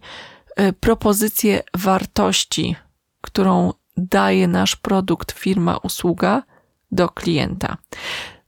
e, 0.55 0.73
propozycję 0.73 1.63
wartości, 1.73 2.75
którą 3.21 3.73
daje 3.97 4.47
nasz 4.47 4.75
produkt, 4.75 5.31
firma, 5.31 5.77
usługa 5.77 6.43
do 6.91 7.09
klienta. 7.09 7.77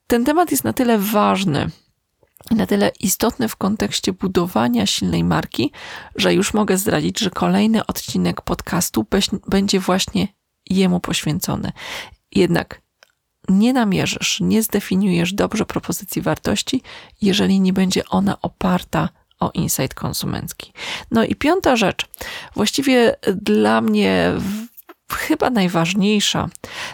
Ten 0.08 0.26
temat 0.26 0.52
jest 0.52 0.64
na 0.64 0.74
tyle 0.74 0.98
ważny, 0.98 1.70
na 2.52 2.66
tyle 2.66 2.92
istotny 3.00 3.48
w 3.50 3.56
kontekście 3.56 4.14
budowania 4.14 4.86
silnej 4.86 5.24
marki, 5.24 5.72
że 6.16 6.34
już 6.34 6.54
mogę 6.54 6.78
zdradzić, 6.78 7.20
że 7.20 7.30
kolejny 7.30 7.86
odcinek 7.86 8.42
podcastu 8.42 9.06
będzie 9.48 9.80
właśnie 9.80 10.28
jemu 10.70 11.00
poświęcony. 11.00 11.72
Jednak 12.32 12.82
nie 13.50 13.74
namierzysz, 13.74 14.40
nie 14.42 14.64
zdefiniujesz 14.64 15.34
dobrze 15.34 15.66
propozycji 15.66 16.22
wartości, 16.22 16.82
jeżeli 17.22 17.60
nie 17.60 17.74
będzie 17.74 18.06
ona 18.06 18.42
oparta 18.42 19.10
o 19.40 19.52
insight 19.54 19.94
konsumencki. 19.94 20.74
No 21.12 21.24
i 21.24 21.36
piąta 21.36 21.76
rzecz, 21.76 22.08
właściwie 22.56 23.16
dla 23.42 23.82
mnie 23.82 24.32
chyba 25.12 25.50
najważniejsza, 25.50 26.50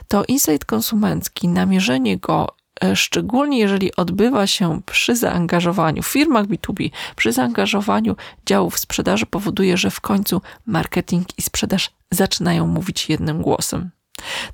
to 0.08 0.24
insight 0.28 0.66
konsumencki, 0.66 1.48
namierzenie 1.48 2.18
go 2.18 2.56
szczególnie 2.96 3.60
jeżeli 3.60 3.96
odbywa 3.96 4.48
się 4.48 4.82
przy 4.86 5.16
zaangażowaniu 5.16 6.04
w 6.04 6.08
firmach 6.08 6.46
B2B, 6.46 6.90
przy 7.16 7.32
zaangażowaniu 7.32 8.16
działów 8.46 8.80
sprzedaży, 8.80 9.26
powoduje, 9.26 9.78
że 9.78 9.92
w 9.92 10.02
końcu 10.02 10.42
marketing 10.66 11.28
i 11.38 11.42
sprzedaż 11.42 11.92
zaczynają 12.12 12.68
mówić 12.68 13.10
jednym 13.10 13.42
głosem. 13.42 13.90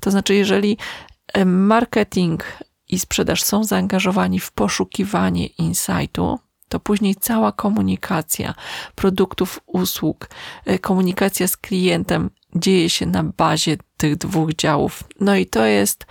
To 0.00 0.10
znaczy, 0.10 0.34
jeżeli 0.34 0.78
e, 1.32 1.44
marketing 1.44 2.44
i 2.88 2.98
sprzedaż 2.98 3.42
są 3.42 3.64
zaangażowani 3.64 4.40
w 4.40 4.52
poszukiwanie 4.52 5.46
insightu, 5.46 6.38
to 6.68 6.80
później 6.80 7.14
cała 7.14 7.52
komunikacja 7.52 8.54
produktów, 8.94 9.60
usług, 9.66 10.28
e, 10.66 10.78
komunikacja 10.78 11.48
z 11.48 11.56
klientem 11.56 12.30
dzieje 12.54 12.90
się 12.90 13.06
na 13.06 13.24
bazie 13.24 13.76
tych 13.96 14.16
dwóch 14.16 14.54
działów. 14.54 15.04
No 15.20 15.36
i 15.36 15.46
to 15.46 15.64
jest 15.64 16.06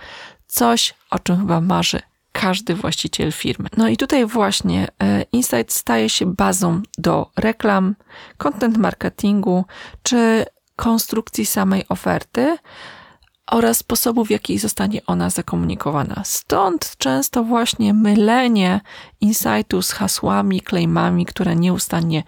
coś, 0.48 0.94
o 1.10 1.18
czym 1.18 1.36
chyba 1.36 1.60
marzy 1.60 2.00
każdy 2.32 2.74
właściciel 2.74 3.32
firmy. 3.32 3.68
No 3.76 3.88
i 3.88 3.96
tutaj 3.96 4.26
właśnie 4.26 4.88
e, 5.02 5.22
Insight 5.32 5.72
staje 5.72 6.08
się 6.08 6.26
bazą 6.26 6.82
do 6.98 7.30
reklam, 7.36 7.94
content 8.36 8.76
marketingu 8.76 9.64
czy 10.02 10.44
konstrukcji 10.76 11.46
samej 11.46 11.84
oferty 11.88 12.58
oraz 13.50 13.76
sposobu, 13.76 14.24
w 14.24 14.30
jaki 14.30 14.58
zostanie 14.58 15.06
ona 15.06 15.30
zakomunikowana. 15.30 16.22
Stąd 16.24 16.96
często 16.98 17.44
właśnie 17.44 17.94
mylenie 17.94 18.80
insightu 19.20 19.82
z 19.82 19.92
hasłami, 19.92 20.60
claimami, 20.68 21.26
które 21.26 21.56
nieustannie 21.56 22.22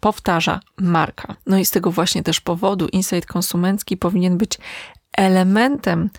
powtarza 0.00 0.60
marka. 0.78 1.34
No 1.46 1.58
i 1.58 1.64
z 1.64 1.70
tego 1.70 1.90
właśnie 1.90 2.22
też 2.22 2.40
powodu 2.40 2.88
insight 2.88 3.26
konsumencki 3.26 3.96
powinien 3.96 4.38
być 4.38 4.58
elementem 5.12 6.10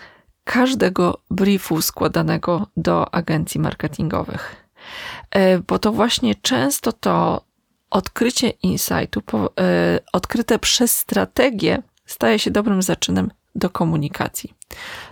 każdego 0.43 1.21
briefu 1.31 1.81
składanego 1.81 2.67
do 2.77 3.13
agencji 3.13 3.59
marketingowych. 3.59 4.55
E, 5.31 5.59
bo 5.59 5.79
to 5.79 5.91
właśnie 5.91 6.35
często 6.35 6.91
to 6.91 7.45
odkrycie 7.89 8.49
insightu, 8.49 9.21
e, 9.59 9.99
odkryte 10.13 10.59
przez 10.59 10.97
strategię, 10.97 11.83
staje 12.05 12.39
się 12.39 12.51
dobrym 12.51 12.81
zaczynem 12.81 13.31
do 13.55 13.69
komunikacji. 13.69 14.53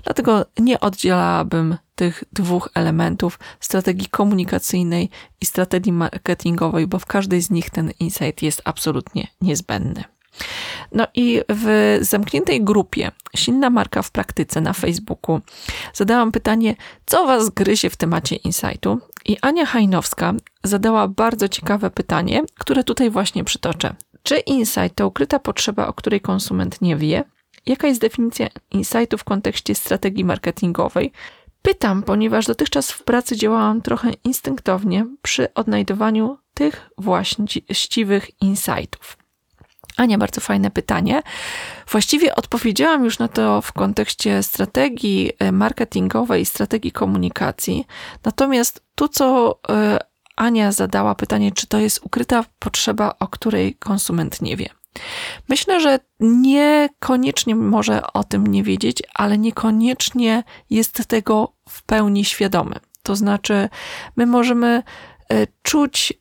Dlatego 0.03 0.45
nie 0.59 0.79
oddzielałabym 0.79 1.77
tych 1.95 2.23
dwóch 2.33 2.69
elementów 2.73 3.39
strategii 3.59 4.07
komunikacyjnej 4.07 5.09
i 5.41 5.45
strategii 5.45 5.91
marketingowej, 5.91 6.87
bo 6.87 6.99
w 6.99 7.05
każdej 7.05 7.41
z 7.41 7.49
nich 7.49 7.69
ten 7.69 7.91
insight 7.99 8.41
jest 8.41 8.61
absolutnie 8.65 9.27
niezbędny. 9.41 10.03
No 10.91 11.07
i 11.15 11.41
w 11.49 11.97
zamkniętej 12.01 12.63
grupie 12.63 13.11
Silna 13.35 13.69
Marka 13.69 14.01
w 14.01 14.11
Praktyce 14.11 14.61
na 14.61 14.73
Facebooku 14.73 15.41
zadałam 15.93 16.31
pytanie, 16.31 16.75
co 17.05 17.25
Was 17.25 17.49
gryzie 17.49 17.89
w 17.89 17.97
temacie 17.97 18.35
insightu? 18.35 18.99
I 19.25 19.37
Ania 19.41 19.65
Hajnowska 19.65 20.33
zadała 20.63 21.07
bardzo 21.07 21.49
ciekawe 21.49 21.89
pytanie, 21.89 22.43
które 22.59 22.83
tutaj 22.83 23.09
właśnie 23.09 23.43
przytoczę. 23.43 23.95
Czy 24.23 24.37
insight 24.39 24.95
to 24.95 25.07
ukryta 25.07 25.39
potrzeba, 25.39 25.87
o 25.87 25.93
której 25.93 26.21
konsument 26.21 26.81
nie 26.81 26.95
wie? 26.95 27.23
Jaka 27.65 27.87
jest 27.87 28.01
definicja 28.01 28.47
insightu 28.71 29.17
w 29.17 29.23
kontekście 29.23 29.75
strategii 29.75 30.25
marketingowej? 30.25 31.11
Pytam, 31.61 32.03
ponieważ 32.03 32.45
dotychczas 32.45 32.91
w 32.91 33.03
pracy 33.03 33.37
działałam 33.37 33.81
trochę 33.81 34.11
instynktownie 34.23 35.05
przy 35.21 35.53
odnajdowaniu 35.53 36.37
tych 36.53 36.89
właściwych 36.97 38.41
insightów. 38.41 39.20
Ania, 39.97 40.17
bardzo 40.17 40.41
fajne 40.41 40.71
pytanie. 40.71 41.21
Właściwie 41.91 42.35
odpowiedziałam 42.35 43.03
już 43.03 43.19
na 43.19 43.27
to 43.27 43.61
w 43.61 43.73
kontekście 43.73 44.43
strategii 44.43 45.31
e, 45.39 45.51
marketingowej, 45.51 46.45
strategii 46.45 46.91
komunikacji. 46.91 47.87
Natomiast 48.25 48.83
tu, 48.95 49.07
co 49.07 49.59
e, 49.69 49.99
Ania 50.35 50.71
zadała 50.71 51.15
pytanie, 51.15 51.51
czy 51.51 51.67
to 51.67 51.79
jest 51.79 51.99
ukryta 52.03 52.45
potrzeba, 52.59 53.15
o 53.19 53.27
której 53.27 53.75
konsument 53.75 54.41
nie 54.41 54.57
wie. 54.57 54.69
Myślę, 55.49 55.81
że 55.81 55.99
niekoniecznie 56.19 57.55
może 57.55 58.13
o 58.13 58.23
tym 58.23 58.47
nie 58.47 58.63
wiedzieć, 58.63 59.03
ale 59.13 59.37
niekoniecznie 59.37 60.43
jest 60.69 61.07
tego 61.07 61.53
w 61.69 61.83
pełni 61.83 62.25
świadomy. 62.25 62.75
To 63.03 63.15
znaczy, 63.15 63.69
my 64.15 64.25
możemy 64.25 64.83
e, 65.31 65.47
czuć, 65.61 66.13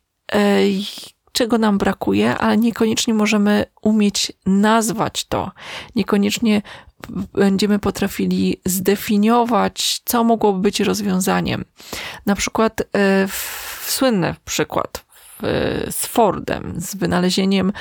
czego 1.40 1.58
nam 1.58 1.78
brakuje, 1.78 2.38
ale 2.38 2.56
niekoniecznie 2.56 3.14
możemy 3.14 3.64
umieć 3.82 4.32
nazwać 4.46 5.24
to. 5.24 5.50
Niekoniecznie 5.96 6.62
będziemy 7.32 7.78
potrafili 7.78 8.60
zdefiniować, 8.64 10.00
co 10.04 10.24
mogłoby 10.24 10.60
być 10.60 10.80
rozwiązaniem. 10.80 11.64
Na 12.26 12.34
przykład 12.34 12.80
e, 12.80 13.28
słynny 13.86 14.34
przykład 14.44 15.04
z 15.90 16.06
Fordem, 16.06 16.74
z 16.76 16.96
wynalezieniem 16.96 17.72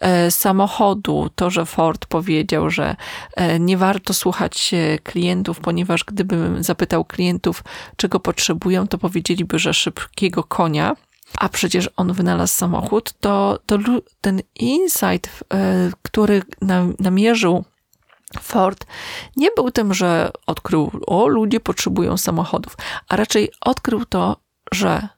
e, 0.00 0.30
samochodu. 0.30 1.30
To, 1.34 1.50
że 1.50 1.66
Ford 1.66 2.06
powiedział, 2.06 2.70
że 2.70 2.96
e, 3.36 3.60
nie 3.60 3.76
warto 3.76 4.14
słuchać 4.14 4.74
klientów, 5.02 5.60
ponieważ 5.60 6.04
gdybym 6.04 6.62
zapytał 6.62 7.04
klientów, 7.04 7.64
czego 7.96 8.20
potrzebują, 8.20 8.88
to 8.88 8.98
powiedzieliby, 8.98 9.58
że 9.58 9.74
szybkiego 9.74 10.44
konia 10.44 10.96
a 11.38 11.48
przecież 11.48 11.90
on 11.96 12.12
wynalazł 12.12 12.54
samochód, 12.54 13.12
to, 13.20 13.58
to 13.66 13.78
ten 14.20 14.40
insight, 14.54 15.44
e, 15.54 15.90
który 16.02 16.42
namierzył 16.98 17.64
Ford, 18.40 18.86
nie 19.36 19.50
był 19.56 19.70
tym, 19.70 19.94
że 19.94 20.30
odkrył, 20.46 20.90
o, 21.06 21.28
ludzie 21.28 21.60
potrzebują 21.60 22.16
samochodów, 22.16 22.76
a 23.08 23.16
raczej 23.16 23.50
odkrył 23.60 24.04
to, 24.04 24.36
że 24.72 25.08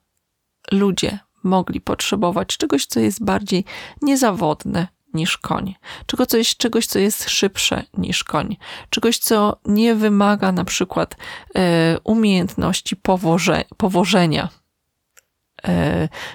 ludzie 0.73 1.19
mogli 1.43 1.81
potrzebować 1.81 2.57
czegoś, 2.57 2.87
co 2.87 3.01
jest 3.01 3.25
bardziej 3.25 3.65
niezawodne 4.03 4.89
niż 5.15 5.39
koń, 5.39 5.75
czego 6.07 6.27
coś, 6.27 6.57
czegoś, 6.57 6.87
co 6.87 6.99
jest 6.99 7.31
szybsze 7.31 7.83
niż 7.99 8.25
koń, 8.25 8.57
czegoś, 8.91 9.19
co 9.19 9.57
nie 9.65 9.95
wymaga 9.95 10.53
na 10.53 10.65
przykład 10.65 11.17
e, 11.57 11.99
umiejętności 12.05 12.97
powoże, 12.97 13.65
powożenia 13.77 14.49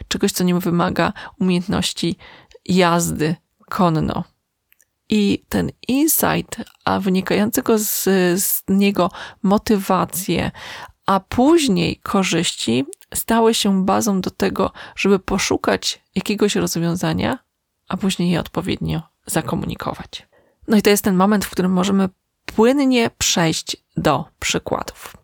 czegoś, 0.08 0.32
co 0.32 0.44
nie 0.44 0.56
wymaga 0.56 1.14
umiejętności 1.40 2.16
jazdy 2.66 3.36
konno. 3.70 4.24
I 5.10 5.44
ten 5.50 5.72
insight, 5.88 6.58
a 6.86 7.00
wynikającego 7.00 7.80
z, 7.80 8.04
z 8.44 8.64
niego 8.68 9.12
motywacje, 9.44 10.52
a 11.06 11.20
później 11.20 11.96
korzyści, 11.96 12.86
stały 13.14 13.54
się 13.54 13.86
bazą 13.86 14.22
do 14.22 14.32
tego, 14.32 14.72
żeby 14.96 15.20
poszukać 15.20 16.02
jakiegoś 16.16 16.56
rozwiązania, 16.56 17.40
a 17.88 17.98
później 17.98 18.32
je 18.32 18.40
odpowiednio 18.40 19.02
zakomunikować. 19.26 20.28
No 20.68 20.78
i 20.78 20.82
to 20.82 20.90
jest 20.90 21.04
ten 21.04 21.16
moment, 21.16 21.46
w 21.46 21.50
którym 21.50 21.72
możemy 21.72 22.10
płynnie 22.46 23.10
przejść 23.18 23.78
do 23.98 24.26
przykładów. 24.40 25.18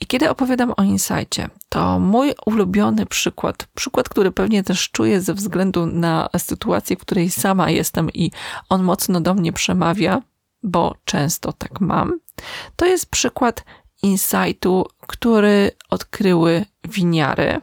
I 0.00 0.06
kiedy 0.06 0.30
opowiadam 0.30 0.74
o 0.76 0.82
insightie, 0.82 1.48
to 1.68 1.98
mój 1.98 2.34
ulubiony 2.46 3.06
przykład, 3.06 3.66
przykład, 3.74 4.08
który 4.08 4.32
pewnie 4.32 4.62
też 4.62 4.90
czuję 4.90 5.20
ze 5.20 5.34
względu 5.34 5.86
na 5.86 6.28
sytuację, 6.38 6.96
w 6.96 7.00
której 7.00 7.30
sama 7.30 7.70
jestem 7.70 8.10
i 8.10 8.30
on 8.68 8.82
mocno 8.82 9.20
do 9.20 9.34
mnie 9.34 9.52
przemawia, 9.52 10.22
bo 10.62 10.94
często 11.04 11.52
tak 11.52 11.80
mam, 11.80 12.18
to 12.76 12.86
jest 12.86 13.06
przykład 13.06 13.64
insightu, 14.02 14.86
który 15.06 15.70
odkryły 15.90 16.64
winiary 16.88 17.60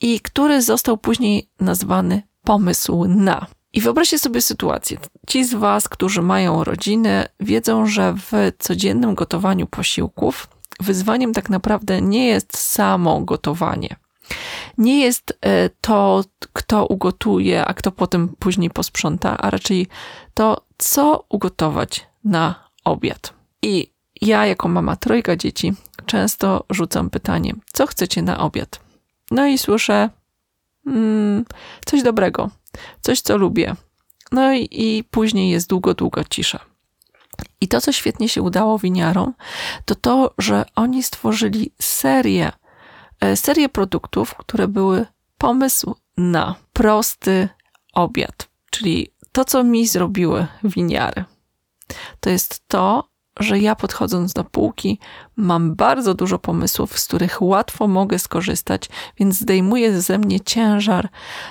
i 0.00 0.20
który 0.20 0.62
został 0.62 0.98
później 0.98 1.50
nazwany 1.60 2.22
pomysł 2.44 3.04
na. 3.04 3.46
I 3.72 3.80
wyobraźcie 3.80 4.18
sobie 4.18 4.40
sytuację. 4.40 4.98
Ci 5.26 5.44
z 5.44 5.54
Was, 5.54 5.88
którzy 5.88 6.22
mają 6.22 6.64
rodziny, 6.64 7.26
wiedzą, 7.40 7.86
że 7.86 8.14
w 8.14 8.32
codziennym 8.58 9.14
gotowaniu 9.14 9.66
posiłków 9.66 10.48
wyzwaniem 10.82 11.32
tak 11.32 11.50
naprawdę 11.50 12.02
nie 12.02 12.26
jest 12.26 12.58
samo 12.58 13.20
gotowanie. 13.20 13.96
Nie 14.78 15.00
jest 15.00 15.38
e, 15.40 15.70
to, 15.80 16.24
kto 16.52 16.86
ugotuje, 16.86 17.64
a 17.64 17.74
kto 17.74 17.92
potem 17.92 18.28
później 18.28 18.70
posprząta, 18.70 19.38
a 19.38 19.50
raczej 19.50 19.86
to, 20.34 20.64
co 20.78 21.24
ugotować 21.28 22.06
na 22.24 22.54
obiad. 22.84 23.34
I 23.62 23.92
ja, 24.20 24.46
jako 24.46 24.68
mama 24.68 24.96
trojga 24.96 25.36
dzieci, 25.36 25.72
często 26.06 26.64
rzucam 26.70 27.10
pytanie: 27.10 27.54
co 27.72 27.86
chcecie 27.86 28.22
na 28.22 28.40
obiad? 28.40 28.80
No 29.30 29.46
i 29.46 29.58
słyszę 29.58 30.10
mm, 30.86 31.44
coś 31.86 32.02
dobrego, 32.02 32.50
coś, 33.00 33.20
co 33.20 33.36
lubię. 33.36 33.74
No 34.32 34.52
i, 34.52 34.68
i 34.70 35.04
później 35.04 35.50
jest 35.50 35.68
długo, 35.68 35.94
długo 35.94 36.24
cisza. 36.24 36.71
I 37.60 37.68
to, 37.68 37.80
co 37.80 37.92
świetnie 37.92 38.28
się 38.28 38.42
udało 38.42 38.78
winiarom, 38.78 39.34
to 39.84 39.94
to, 39.94 40.34
że 40.38 40.64
oni 40.76 41.02
stworzyli 41.02 41.72
serię, 41.80 42.52
e, 43.20 43.36
serię 43.36 43.68
produktów, 43.68 44.34
które 44.34 44.68
były 44.68 45.06
pomysł 45.38 45.94
na 46.16 46.54
prosty 46.72 47.48
obiad. 47.92 48.48
Czyli 48.70 49.12
to, 49.32 49.44
co 49.44 49.64
mi 49.64 49.86
zrobiły 49.86 50.46
winiary. 50.64 51.24
To 52.20 52.30
jest 52.30 52.68
to, 52.68 53.08
że 53.40 53.58
ja 53.58 53.76
podchodząc 53.76 54.32
do 54.32 54.44
półki 54.44 54.98
mam 55.36 55.74
bardzo 55.74 56.14
dużo 56.14 56.38
pomysłów, 56.38 56.98
z 56.98 57.06
których 57.06 57.42
łatwo 57.42 57.88
mogę 57.88 58.18
skorzystać, 58.18 58.88
więc 59.18 59.38
zdejmuję 59.38 60.00
ze 60.00 60.18
mnie 60.18 60.40
ciężar 60.40 61.08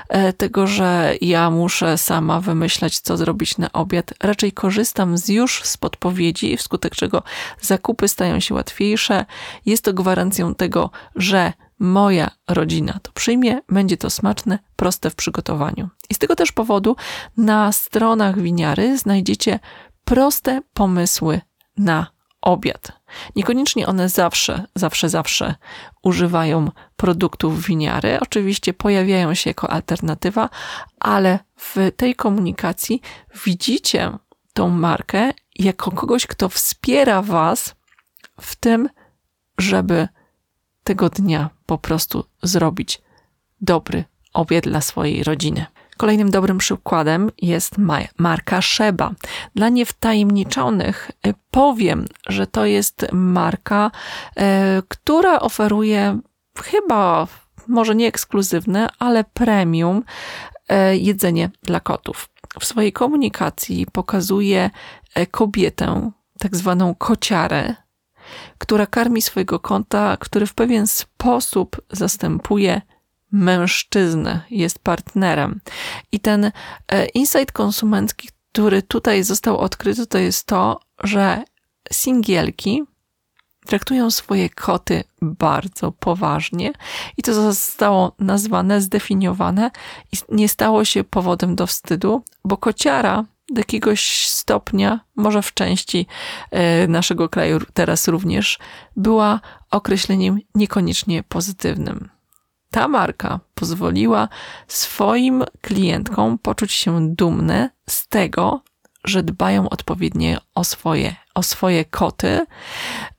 e, 0.09 0.33
tego, 0.33 0.67
że 0.67 1.15
ja 1.21 1.51
muszę 1.51 1.97
sama 1.97 2.41
wymyślać, 2.41 2.99
co 2.99 3.17
zrobić 3.17 3.57
na 3.57 3.71
obiad. 3.71 4.13
Raczej 4.23 4.51
korzystam 4.51 5.17
z 5.17 5.29
już 5.29 5.63
z 5.63 5.77
podpowiedzi, 5.77 6.57
wskutek 6.57 6.95
czego 6.95 7.23
zakupy 7.61 8.07
stają 8.07 8.39
się 8.39 8.53
łatwiejsze. 8.53 9.25
Jest 9.65 9.83
to 9.83 9.93
gwarancją 9.93 10.55
tego, 10.55 10.89
że 11.15 11.53
moja 11.79 12.31
rodzina 12.49 12.99
to 13.01 13.11
przyjmie, 13.11 13.61
będzie 13.69 13.97
to 13.97 14.09
smaczne, 14.09 14.59
proste 14.75 15.09
w 15.09 15.15
przygotowaniu. 15.15 15.89
I 16.09 16.13
z 16.13 16.17
tego 16.17 16.35
też 16.35 16.51
powodu 16.51 16.95
na 17.37 17.71
stronach 17.71 18.39
winiary 18.39 18.97
znajdziecie 18.97 19.59
proste 20.05 20.61
pomysły 20.73 21.41
na 21.77 22.07
obiad. 22.41 22.91
Niekoniecznie 23.35 23.87
one 23.87 24.09
zawsze, 24.09 24.65
zawsze, 24.75 25.09
zawsze 25.09 25.55
używają 26.03 26.71
produktów 26.95 27.65
winiary. 27.65 28.19
Oczywiście 28.19 28.73
pojawiają 28.73 29.33
się 29.33 29.49
jako 29.49 29.69
alternatywa, 29.69 30.49
ale 30.99 31.39
w 31.57 31.75
tej 31.97 32.15
komunikacji 32.15 33.01
widzicie 33.45 34.11
tą 34.53 34.69
markę 34.69 35.33
jako 35.55 35.91
kogoś, 35.91 36.27
kto 36.27 36.49
wspiera 36.49 37.21
Was 37.21 37.75
w 38.41 38.55
tym, 38.55 38.89
żeby 39.57 40.07
tego 40.83 41.09
dnia 41.09 41.49
po 41.65 41.77
prostu 41.77 42.25
zrobić 42.43 43.01
dobry 43.61 44.03
obiad 44.33 44.63
dla 44.63 44.81
swojej 44.81 45.23
rodziny. 45.23 45.65
Kolejnym 46.01 46.31
dobrym 46.31 46.57
przykładem 46.57 47.31
jest 47.41 47.75
marka 48.17 48.61
Sheba. 48.61 49.11
Dla 49.55 49.69
niewtajemniczonych 49.69 51.11
e, 51.27 51.33
powiem, 51.51 52.05
że 52.27 52.47
to 52.47 52.65
jest 52.65 53.05
marka, 53.11 53.91
e, 54.37 54.81
która 54.87 55.39
oferuje 55.39 56.19
chyba, 56.63 57.27
może 57.67 57.95
nie 57.95 58.07
ekskluzywne, 58.07 58.89
ale 58.99 59.23
premium 59.23 60.03
e, 60.67 60.97
jedzenie 60.97 61.49
dla 61.63 61.79
kotów. 61.79 62.29
W 62.59 62.65
swojej 62.65 62.93
komunikacji 62.93 63.85
pokazuje 63.91 64.69
kobietę, 65.31 66.11
tak 66.39 66.55
zwaną 66.55 66.95
kociarę, 66.95 67.75
która 68.57 68.85
karmi 68.85 69.21
swojego 69.21 69.59
konta, 69.59 70.17
który 70.19 70.45
w 70.45 70.53
pewien 70.53 70.87
sposób 70.87 71.81
zastępuje 71.91 72.81
mężczyznę, 73.31 74.41
jest 74.49 74.79
partnerem. 74.79 75.61
I 76.11 76.19
ten 76.19 76.51
e, 76.87 77.05
insight 77.05 77.51
konsumencki, 77.51 78.29
który 78.51 78.81
tutaj 78.81 79.23
został 79.23 79.57
odkryty, 79.57 80.07
to 80.07 80.17
jest 80.17 80.47
to, 80.47 80.79
że 81.03 81.43
singielki 81.91 82.83
traktują 83.65 84.11
swoje 84.11 84.49
koty 84.49 85.03
bardzo 85.21 85.91
poważnie 85.91 86.73
i 87.17 87.23
to 87.23 87.33
zostało 87.33 88.15
nazwane, 88.19 88.81
zdefiniowane 88.81 89.71
i 90.11 90.17
nie 90.29 90.49
stało 90.49 90.85
się 90.85 91.03
powodem 91.03 91.55
do 91.55 91.67
wstydu, 91.67 92.23
bo 92.45 92.57
kociara 92.57 93.25
do 93.51 93.59
jakiegoś 93.59 94.27
stopnia, 94.27 94.99
może 95.15 95.41
w 95.41 95.53
części 95.53 96.07
e, 96.51 96.87
naszego 96.87 97.29
kraju 97.29 97.59
teraz 97.73 98.07
również, 98.07 98.59
była 98.95 99.39
określeniem 99.71 100.39
niekoniecznie 100.55 101.23
pozytywnym. 101.23 102.09
Ta 102.71 102.87
marka 102.87 103.39
pozwoliła 103.55 104.27
swoim 104.67 105.43
klientkom 105.61 106.37
poczuć 106.37 106.71
się 106.71 107.15
dumne 107.15 107.69
z 107.89 108.07
tego, 108.07 108.61
że 109.05 109.23
dbają 109.23 109.69
odpowiednio 109.69 110.37
o 110.55 110.63
swoje, 110.63 111.15
o 111.35 111.43
swoje 111.43 111.85
koty, 111.85 112.45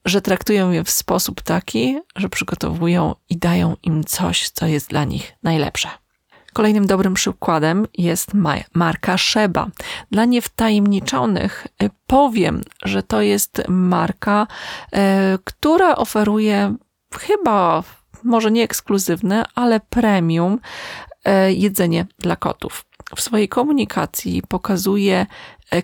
że 0.05 0.23
traktują 0.23 0.71
je 0.71 0.85
w 0.85 0.91
sposób 0.91 1.43
taki, 1.43 1.99
że 2.17 2.29
przygotowują 2.29 3.15
i 3.29 3.39
dają 3.39 3.77
im 3.83 4.05
coś, 4.05 4.49
co 4.49 4.67
jest 4.67 4.91
dla 4.91 5.05
nich 5.05 5.33
najlepsze. 5.43 5.89
Kolejnym 6.53 6.87
dobrym 6.87 7.15
przykładem 7.15 7.87
jest 7.99 8.31
marka 8.75 9.19
Sheba. 9.19 9.67
Dla 10.11 10.25
niewtajemniczonych 10.25 11.67
e, 11.83 11.91
powiem, 12.07 12.61
że 12.85 13.03
to 13.03 13.23
jest 13.23 13.63
marka, 13.69 14.47
e, 14.93 15.39
która 15.45 15.97
oferuje 15.97 16.75
chyba, 17.21 17.83
może 18.25 18.51
nie 18.51 18.63
ekskluzywne, 18.63 19.45
ale 19.55 19.81
premium 19.81 20.59
e, 21.25 21.53
jedzenie 21.53 22.07
dla 22.19 22.37
kotów. 22.37 22.85
W 23.17 23.21
swojej 23.21 23.49
komunikacji 23.49 24.43
pokazuje 24.49 25.27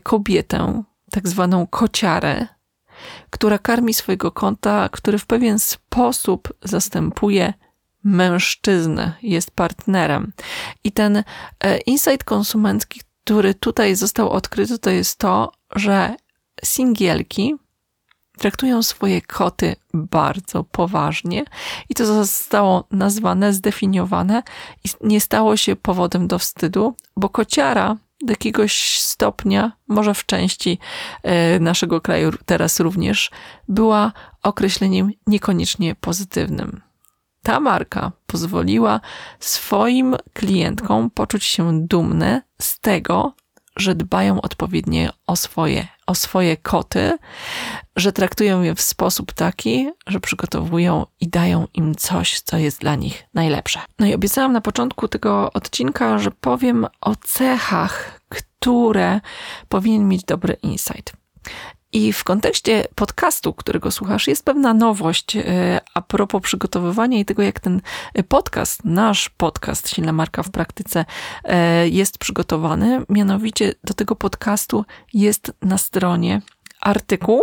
kobietę, 0.02 0.82
tak 1.10 1.28
zwaną 1.28 1.66
kociarę, 1.66 2.46
która 3.30 3.58
karmi 3.58 3.94
swojego 3.94 4.32
kota, 4.32 4.88
który 4.92 5.18
w 5.18 5.26
pewien 5.26 5.58
sposób 5.58 6.52
zastępuje 6.62 7.54
mężczyznę, 8.04 9.12
jest 9.22 9.50
partnerem. 9.50 10.32
I 10.84 10.92
ten 10.92 11.16
e, 11.16 11.78
insight 11.78 12.24
konsumencki, 12.24 13.00
który 13.24 13.54
tutaj 13.54 13.96
został 13.96 14.30
odkryty, 14.30 14.78
to 14.78 14.90
jest 14.90 15.18
to, 15.18 15.52
że 15.76 16.16
singielki 16.64 17.54
traktują 18.38 18.82
swoje 18.82 19.22
koty 19.22 19.76
bardzo 19.94 20.64
poważnie 20.64 21.44
i 21.88 21.94
to 21.94 22.06
zostało 22.06 22.84
nazwane, 22.90 23.52
zdefiniowane 23.52 24.42
i 24.84 24.88
nie 25.00 25.20
stało 25.20 25.56
się 25.56 25.76
powodem 25.76 26.28
do 26.28 26.38
wstydu, 26.38 26.94
bo 27.16 27.28
kociara 27.28 27.96
do 28.24 28.32
jakiegoś 28.32 29.00
stopnia, 29.00 29.72
może 29.88 30.14
w 30.14 30.26
części 30.26 30.78
e, 31.22 31.60
naszego 31.60 32.00
kraju 32.00 32.30
teraz 32.46 32.80
również, 32.80 33.30
była 33.68 34.12
określeniem 34.42 35.10
niekoniecznie 35.26 35.94
pozytywnym. 35.94 36.80
Ta 37.42 37.60
marka 37.60 38.12
pozwoliła 38.26 39.00
swoim 39.40 40.16
klientkom 40.32 41.10
poczuć 41.10 41.44
się 41.44 41.86
dumne 41.86 42.42
z 42.60 42.80
tego, 42.80 43.34
że 43.76 43.94
dbają 43.94 44.40
odpowiednio 44.40 45.10
o 45.26 45.36
swoje, 45.36 45.88
o 46.08 46.14
swoje 46.14 46.56
koty, 46.56 47.18
że 47.96 48.12
traktują 48.12 48.62
je 48.62 48.74
w 48.74 48.80
sposób 48.80 49.32
taki, 49.32 49.90
że 50.06 50.20
przygotowują 50.20 51.06
i 51.20 51.28
dają 51.28 51.66
im 51.74 51.94
coś, 51.94 52.40
co 52.40 52.58
jest 52.58 52.80
dla 52.80 52.94
nich 52.94 53.24
najlepsze. 53.34 53.80
No 53.98 54.06
i 54.06 54.14
obiecałam 54.14 54.52
na 54.52 54.60
początku 54.60 55.08
tego 55.08 55.52
odcinka, 55.52 56.18
że 56.18 56.30
powiem 56.30 56.86
o 57.00 57.16
cechach, 57.16 58.20
które 58.28 59.20
powinien 59.68 60.08
mieć 60.08 60.24
dobry 60.24 60.56
insight. 60.62 61.12
I 61.92 62.12
w 62.12 62.24
kontekście 62.24 62.84
podcastu, 62.94 63.54
którego 63.54 63.90
słuchasz, 63.90 64.28
jest 64.28 64.44
pewna 64.44 64.74
nowość 64.74 65.36
e, 65.36 65.80
a 65.94 66.02
propos 66.02 66.42
przygotowywania 66.42 67.18
i 67.18 67.24
tego, 67.24 67.42
jak 67.42 67.60
ten 67.60 67.80
podcast, 68.28 68.84
nasz 68.84 69.28
podcast 69.28 69.88
Silna 69.88 70.12
Marka 70.12 70.42
w 70.42 70.50
Praktyce 70.50 71.04
e, 71.44 71.88
jest 71.88 72.18
przygotowany. 72.18 73.04
Mianowicie 73.08 73.74
do 73.84 73.94
tego 73.94 74.16
podcastu 74.16 74.84
jest 75.14 75.52
na 75.62 75.78
stronie 75.78 76.42
artykuł, 76.80 77.42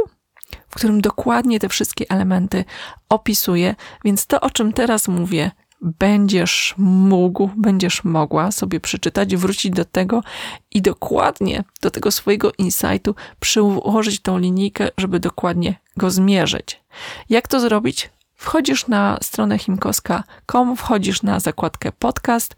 w 0.69 0.75
którym 0.75 1.01
dokładnie 1.01 1.59
te 1.59 1.69
wszystkie 1.69 2.05
elementy 2.09 2.65
opisuję, 3.09 3.75
więc 4.05 4.27
to, 4.27 4.41
o 4.41 4.49
czym 4.49 4.73
teraz 4.73 5.07
mówię, 5.07 5.51
będziesz 5.85 6.73
mógł, 6.77 7.49
będziesz 7.57 8.03
mogła 8.03 8.51
sobie 8.51 8.79
przeczytać, 8.79 9.35
wrócić 9.35 9.71
do 9.71 9.85
tego 9.85 10.23
i 10.71 10.81
dokładnie 10.81 11.63
do 11.81 11.91
tego 11.91 12.11
swojego 12.11 12.51
insightu 12.57 13.15
przyłożyć 13.39 14.19
tą 14.19 14.37
linijkę, 14.37 14.89
żeby 14.97 15.19
dokładnie 15.19 15.75
go 15.97 16.11
zmierzyć. 16.11 16.81
Jak 17.29 17.47
to 17.47 17.59
zrobić? 17.59 18.09
Wchodzisz 18.35 18.87
na 18.87 19.17
stronę 19.21 19.57
himkoska.com, 19.57 20.77
wchodzisz 20.77 21.23
na 21.23 21.39
zakładkę 21.39 21.91
podcast 21.91 22.55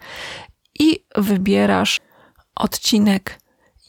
i 0.79 0.99
wybierasz 1.15 1.99
odcinek 2.55 3.39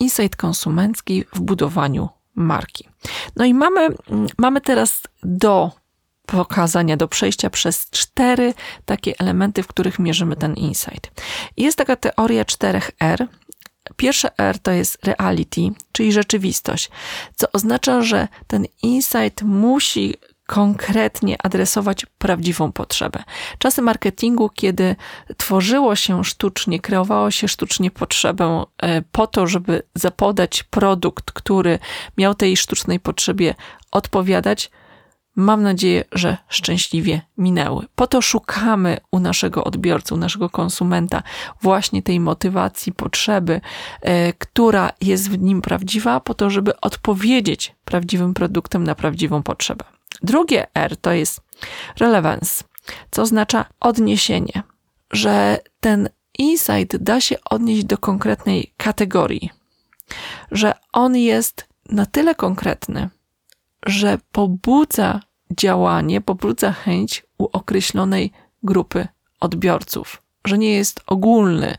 Insight 0.00 0.36
konsumencki 0.36 1.24
w 1.34 1.40
budowaniu 1.40 2.08
marki. 2.34 2.88
No 3.36 3.44
i 3.44 3.54
mamy, 3.54 3.88
mamy 4.38 4.60
teraz 4.60 5.02
do 5.22 5.70
pokazania, 6.28 6.96
do 6.96 7.08
przejścia 7.08 7.50
przez 7.50 7.90
cztery 7.90 8.54
takie 8.84 9.18
elementy, 9.18 9.62
w 9.62 9.66
których 9.66 9.98
mierzymy 9.98 10.36
ten 10.36 10.54
insight. 10.54 11.22
Jest 11.56 11.78
taka 11.78 11.96
teoria 11.96 12.44
czterech 12.44 12.90
R. 13.00 13.26
Pierwsze 13.96 14.38
R 14.38 14.58
to 14.58 14.70
jest 14.70 15.06
reality, 15.06 15.60
czyli 15.92 16.12
rzeczywistość, 16.12 16.90
co 17.36 17.52
oznacza, 17.52 18.02
że 18.02 18.28
ten 18.46 18.66
insight 18.82 19.42
musi 19.42 20.14
konkretnie 20.46 21.36
adresować 21.42 22.06
prawdziwą 22.18 22.72
potrzebę. 22.72 23.22
Czasy 23.58 23.82
marketingu, 23.82 24.48
kiedy 24.48 24.96
tworzyło 25.36 25.96
się 25.96 26.24
sztucznie, 26.24 26.80
kreowało 26.80 27.30
się 27.30 27.48
sztucznie 27.48 27.90
potrzebę 27.90 28.64
e, 28.78 29.02
po 29.02 29.26
to, 29.26 29.46
żeby 29.46 29.82
zapodać 29.94 30.62
produkt, 30.62 31.30
który 31.32 31.78
miał 32.18 32.34
tej 32.34 32.56
sztucznej 32.56 33.00
potrzebie 33.00 33.54
odpowiadać, 33.90 34.70
mam 35.38 35.62
nadzieję, 35.62 36.04
że 36.12 36.36
szczęśliwie 36.48 37.20
minęły. 37.36 37.86
Po 37.94 38.06
to 38.06 38.22
szukamy 38.22 38.98
u 39.10 39.18
naszego 39.18 39.64
odbiorcy, 39.64 40.14
u 40.14 40.16
naszego 40.16 40.50
konsumenta 40.50 41.22
właśnie 41.62 42.02
tej 42.02 42.20
motywacji, 42.20 42.92
potrzeby, 42.92 43.60
e, 44.00 44.32
która 44.32 44.90
jest 45.00 45.30
w 45.30 45.38
nim 45.38 45.62
prawdziwa, 45.62 46.20
po 46.20 46.34
to, 46.34 46.50
żeby 46.50 46.80
odpowiedzieć 46.80 47.74
prawdziwym 47.84 48.34
produktem 48.34 48.84
na 48.84 48.94
prawdziwą 48.94 49.42
potrzebę. 49.42 49.84
Drugie 50.22 50.66
R 50.74 50.96
to 50.96 51.12
jest 51.12 51.40
relevance, 51.98 52.64
co 53.10 53.22
oznacza 53.22 53.64
odniesienie, 53.80 54.62
że 55.10 55.58
ten 55.80 56.08
insight 56.38 56.96
da 56.96 57.20
się 57.20 57.36
odnieść 57.50 57.84
do 57.84 57.98
konkretnej 57.98 58.72
kategorii, 58.76 59.50
że 60.50 60.72
on 60.92 61.16
jest 61.16 61.68
na 61.90 62.06
tyle 62.06 62.34
konkretny, 62.34 63.08
że 63.86 64.18
pobudza 64.32 65.20
działanie 65.56 66.20
pobudza 66.20 66.72
chęć 66.72 67.26
u 67.38 67.48
określonej 67.52 68.32
grupy 68.62 69.08
odbiorców, 69.40 70.22
że 70.44 70.58
nie 70.58 70.72
jest 70.72 71.00
ogólny, 71.06 71.76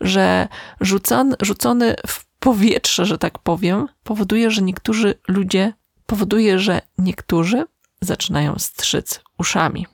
że 0.00 0.48
rzucany, 0.80 1.36
rzucony 1.40 1.94
w 2.06 2.26
powietrze, 2.40 3.06
że 3.06 3.18
tak 3.18 3.38
powiem, 3.38 3.88
powoduje, 4.04 4.50
że 4.50 4.62
niektórzy 4.62 5.14
ludzie, 5.28 5.72
powoduje, 6.06 6.58
że 6.58 6.80
niektórzy 6.98 7.64
zaczynają 8.00 8.54
strzyc 8.58 9.20
uszami. 9.38 9.86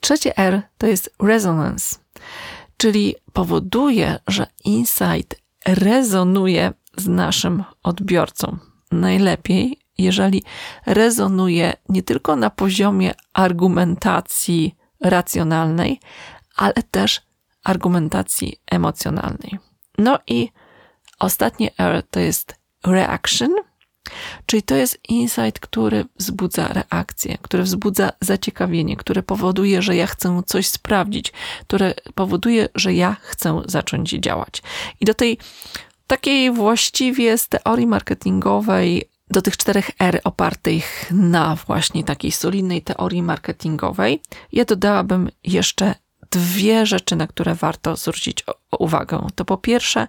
Trzecie 0.00 0.38
R 0.38 0.62
to 0.78 0.86
jest 0.86 1.14
resonance, 1.22 1.96
czyli 2.76 3.14
powoduje, 3.32 4.18
że 4.28 4.46
insight 4.64 5.42
rezonuje 5.66 6.72
z 6.96 7.08
naszym 7.08 7.64
odbiorcą. 7.82 8.58
Najlepiej 8.92 9.78
jeżeli 9.98 10.42
rezonuje 10.86 11.72
nie 11.88 12.02
tylko 12.02 12.36
na 12.36 12.50
poziomie 12.50 13.14
argumentacji 13.32 14.74
racjonalnej, 15.00 16.00
ale 16.56 16.74
też 16.90 17.20
argumentacji 17.64 18.60
emocjonalnej. 18.70 19.58
No 19.98 20.18
i 20.26 20.48
ostatnie 21.18 21.70
R 21.78 22.02
to 22.10 22.20
jest 22.20 22.54
reaction, 22.86 23.50
czyli 24.46 24.62
to 24.62 24.74
jest 24.74 24.98
insight, 25.08 25.60
który 25.60 26.04
wzbudza 26.18 26.68
reakcję, 26.68 27.38
który 27.42 27.62
wzbudza 27.62 28.10
zaciekawienie, 28.20 28.96
które 28.96 29.22
powoduje, 29.22 29.82
że 29.82 29.96
ja 29.96 30.06
chcę 30.06 30.42
coś 30.46 30.66
sprawdzić, 30.66 31.32
które 31.60 31.94
powoduje, 32.14 32.68
że 32.74 32.94
ja 32.94 33.16
chcę 33.20 33.62
zacząć 33.66 34.10
działać. 34.10 34.62
I 35.00 35.04
do 35.04 35.14
tej 35.14 35.38
takiej 36.06 36.50
właściwie 36.50 37.38
z 37.38 37.48
teorii 37.48 37.86
marketingowej 37.86 39.10
do 39.30 39.42
tych 39.42 39.56
czterech 39.56 39.90
R 40.00 40.20
opartych 40.24 41.10
na 41.10 41.56
właśnie 41.56 42.04
takiej 42.04 42.32
solidnej 42.32 42.82
teorii 42.82 43.22
marketingowej, 43.22 44.22
ja 44.52 44.64
dodałabym 44.64 45.30
jeszcze 45.44 45.94
dwie 46.30 46.86
rzeczy, 46.86 47.16
na 47.16 47.26
które 47.26 47.54
warto 47.54 47.96
zwrócić 47.96 48.44
uwagę. 48.78 49.26
To 49.34 49.44
po 49.44 49.56
pierwsze, 49.56 50.06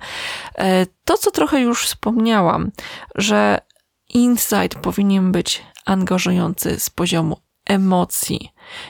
e, 0.57 0.85
to 1.05 1.17
co 1.17 1.31
trochę 1.31 1.61
już 1.61 1.85
wspomniałam, 1.85 2.71
że 3.15 3.59
insight 4.09 4.75
powinien 4.81 5.31
być 5.31 5.63
angażujący 5.85 6.79
z 6.79 6.89
poziomu 6.89 7.37
emocji, 7.65 8.49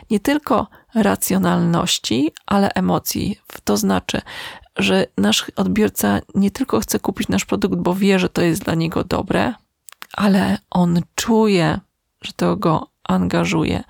nie 0.10 0.20
tylko 0.20 0.68
racjonalności, 0.96 2.32
ale 2.46 2.70
emocji. 2.70 3.40
To 3.64 3.78
znaczy, 3.78 4.22
że 4.76 5.06
nasz 5.18 5.52
odbiorca 5.56 6.20
nie 6.36 6.52
tylko 6.52 6.80
chce 6.80 7.00
kupić 7.00 7.28
nasz 7.28 7.46
produkt, 7.46 7.76
bo 7.76 7.96
wie, 7.96 8.20
że 8.20 8.30
to 8.30 8.42
jest 8.42 8.64
dla 8.64 8.76
niego 8.76 9.04
dobre, 9.04 9.54
ale 10.18 10.58
on 10.70 11.02
czuje, 11.16 11.80
że 12.22 12.34
to 12.34 12.56
go 12.56 12.88
angażuje. 13.04 13.84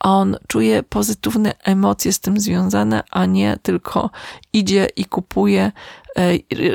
On 0.00 0.36
czuje 0.48 0.82
pozytywne 0.82 1.52
emocje 1.64 2.12
z 2.12 2.20
tym 2.20 2.40
związane, 2.40 3.02
a 3.10 3.26
nie 3.26 3.58
tylko 3.62 4.10
idzie 4.52 4.88
i 4.96 5.04
kupuje, 5.04 5.72
e, 6.18 6.22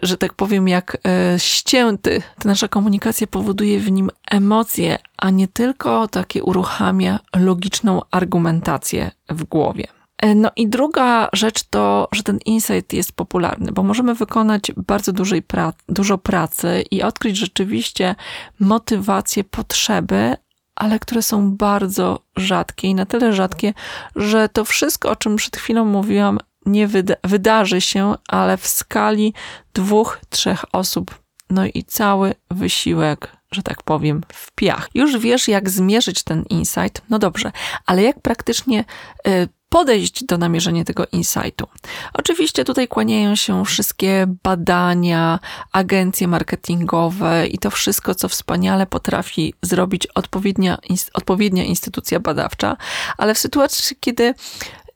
że 0.04 0.18
tak 0.18 0.34
powiem, 0.34 0.68
jak 0.68 0.98
e, 1.06 1.40
ścięty. 1.40 2.22
Ta 2.40 2.50
nasza 2.50 2.68
komunikacja 2.68 3.28
powoduje 3.28 3.80
w 3.80 3.92
nim 3.92 4.10
emocje, 4.32 4.98
a 5.18 5.30
nie 5.30 5.48
tylko 5.48 6.08
takie 6.08 6.44
uruchamia 6.44 7.20
logiczną 7.36 8.02
argumentację 8.12 9.12
w 9.30 9.44
głowie. 9.44 9.88
E, 10.22 10.36
no 10.36 10.52
i 10.56 10.68
druga 10.68 11.30
rzecz 11.34 11.64
to, 11.64 12.08
że 12.12 12.24
ten 12.24 12.40
insight 12.46 12.94
jest 12.94 13.12
popularny, 13.12 13.72
bo 13.72 13.84
możemy 13.84 14.16
wykonać 14.16 14.72
bardzo 14.78 15.14
dużej 15.14 15.42
pra 15.42 15.74
dużo 15.90 16.18
pracy 16.18 16.84
i 16.92 17.04
odkryć 17.04 17.38
rzeczywiście 17.38 18.16
motywacje, 18.60 19.44
potrzeby, 19.44 20.36
ale 20.76 21.00
które 21.00 21.22
są 21.22 21.52
bardzo 21.56 22.20
rzadkie 22.38 22.88
i 22.88 22.96
na 22.96 23.06
tyle 23.06 23.34
rzadkie, 23.34 23.74
że 24.16 24.50
to 24.50 24.66
wszystko, 24.66 25.10
o 25.10 25.16
czym 25.16 25.36
przed 25.36 25.58
chwilą 25.58 25.86
mówiłam, 25.86 26.40
nie 26.66 26.88
wyda 26.88 27.16
wydarzy 27.24 27.82
się, 27.82 28.16
ale 28.28 28.58
w 28.58 28.68
skali 28.68 29.34
dwóch, 29.74 30.20
trzech 30.30 30.66
osób. 30.72 31.22
No 31.50 31.66
i 31.66 31.84
cały 31.84 32.34
wysiłek, 32.52 33.38
że 33.52 33.64
tak 33.64 33.84
powiem, 33.84 34.22
w 34.34 34.52
piach. 34.52 34.90
Już 34.94 35.18
wiesz, 35.18 35.48
jak 35.48 35.70
zmierzyć 35.70 36.24
ten 36.24 36.44
insight. 36.50 37.02
No 37.10 37.20
dobrze, 37.20 37.52
ale 37.86 38.04
jak 38.04 38.20
praktycznie 38.20 38.86
y, 39.28 39.50
podejść 39.72 40.24
do 40.24 40.38
namierzenia 40.38 40.84
tego 40.84 41.06
insightu. 41.12 41.68
Oczywiście 42.14 42.66
tutaj 42.66 42.88
kłaniają 42.88 43.36
się 43.36 43.66
wszystkie 43.66 44.26
badania, 44.44 45.40
agencje 45.72 46.28
marketingowe 46.28 47.48
i 47.48 47.58
to 47.58 47.72
wszystko, 47.72 48.16
co 48.16 48.30
wspaniale 48.30 48.88
potrafi 48.88 49.54
zrobić 49.62 50.08
odpowiednia, 50.08 50.78
odpowiednia 51.14 51.64
instytucja 51.64 52.20
badawcza, 52.20 52.78
ale 53.18 53.34
w 53.34 53.40
sytuacji, 53.40 53.98
kiedy 54.00 54.34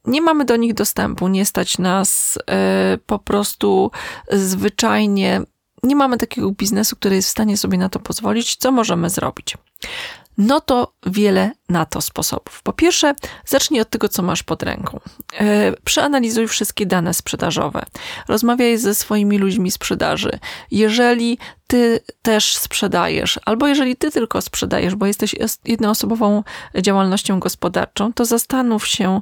nie 0.05 0.21
mamy 0.21 0.45
do 0.45 0.55
nich 0.55 0.73
dostępu, 0.73 1.27
nie 1.27 1.45
stać 1.45 1.77
nas 1.77 2.39
yy, 2.47 2.97
po 2.97 3.19
prostu 3.19 3.91
zwyczajnie, 4.31 5.41
nie 5.83 5.95
mamy 5.95 6.17
takiego 6.17 6.51
biznesu, 6.51 6.95
który 6.95 7.15
jest 7.15 7.27
w 7.27 7.31
stanie 7.31 7.57
sobie 7.57 7.77
na 7.77 7.89
to 7.89 7.99
pozwolić, 7.99 8.55
co 8.55 8.71
możemy 8.71 9.09
zrobić? 9.09 9.57
No 10.37 10.61
to 10.61 10.93
wiele 11.05 11.51
na 11.69 11.85
to 11.85 12.01
sposobów. 12.01 12.61
Po 12.63 12.73
pierwsze, 12.73 13.15
zacznij 13.45 13.81
od 13.81 13.89
tego, 13.89 14.09
co 14.09 14.23
masz 14.23 14.43
pod 14.43 14.63
ręką. 14.63 14.99
E, 15.39 15.71
przeanalizuj 15.85 16.47
wszystkie 16.47 16.85
dane 16.85 17.13
sprzedażowe. 17.13 17.85
Rozmawiaj 18.27 18.77
ze 18.77 18.95
swoimi 18.95 19.37
ludźmi 19.37 19.71
sprzedaży. 19.71 20.39
Jeżeli 20.71 21.37
ty 21.67 21.99
też 22.21 22.57
sprzedajesz, 22.57 23.39
albo 23.45 23.67
jeżeli 23.67 23.95
ty 23.95 24.11
tylko 24.11 24.41
sprzedajesz, 24.41 24.95
bo 24.95 25.05
jesteś 25.05 25.35
jednoosobową 25.65 26.43
działalnością 26.81 27.39
gospodarczą, 27.39 28.13
to 28.13 28.25
zastanów 28.25 28.87
się, 28.87 29.21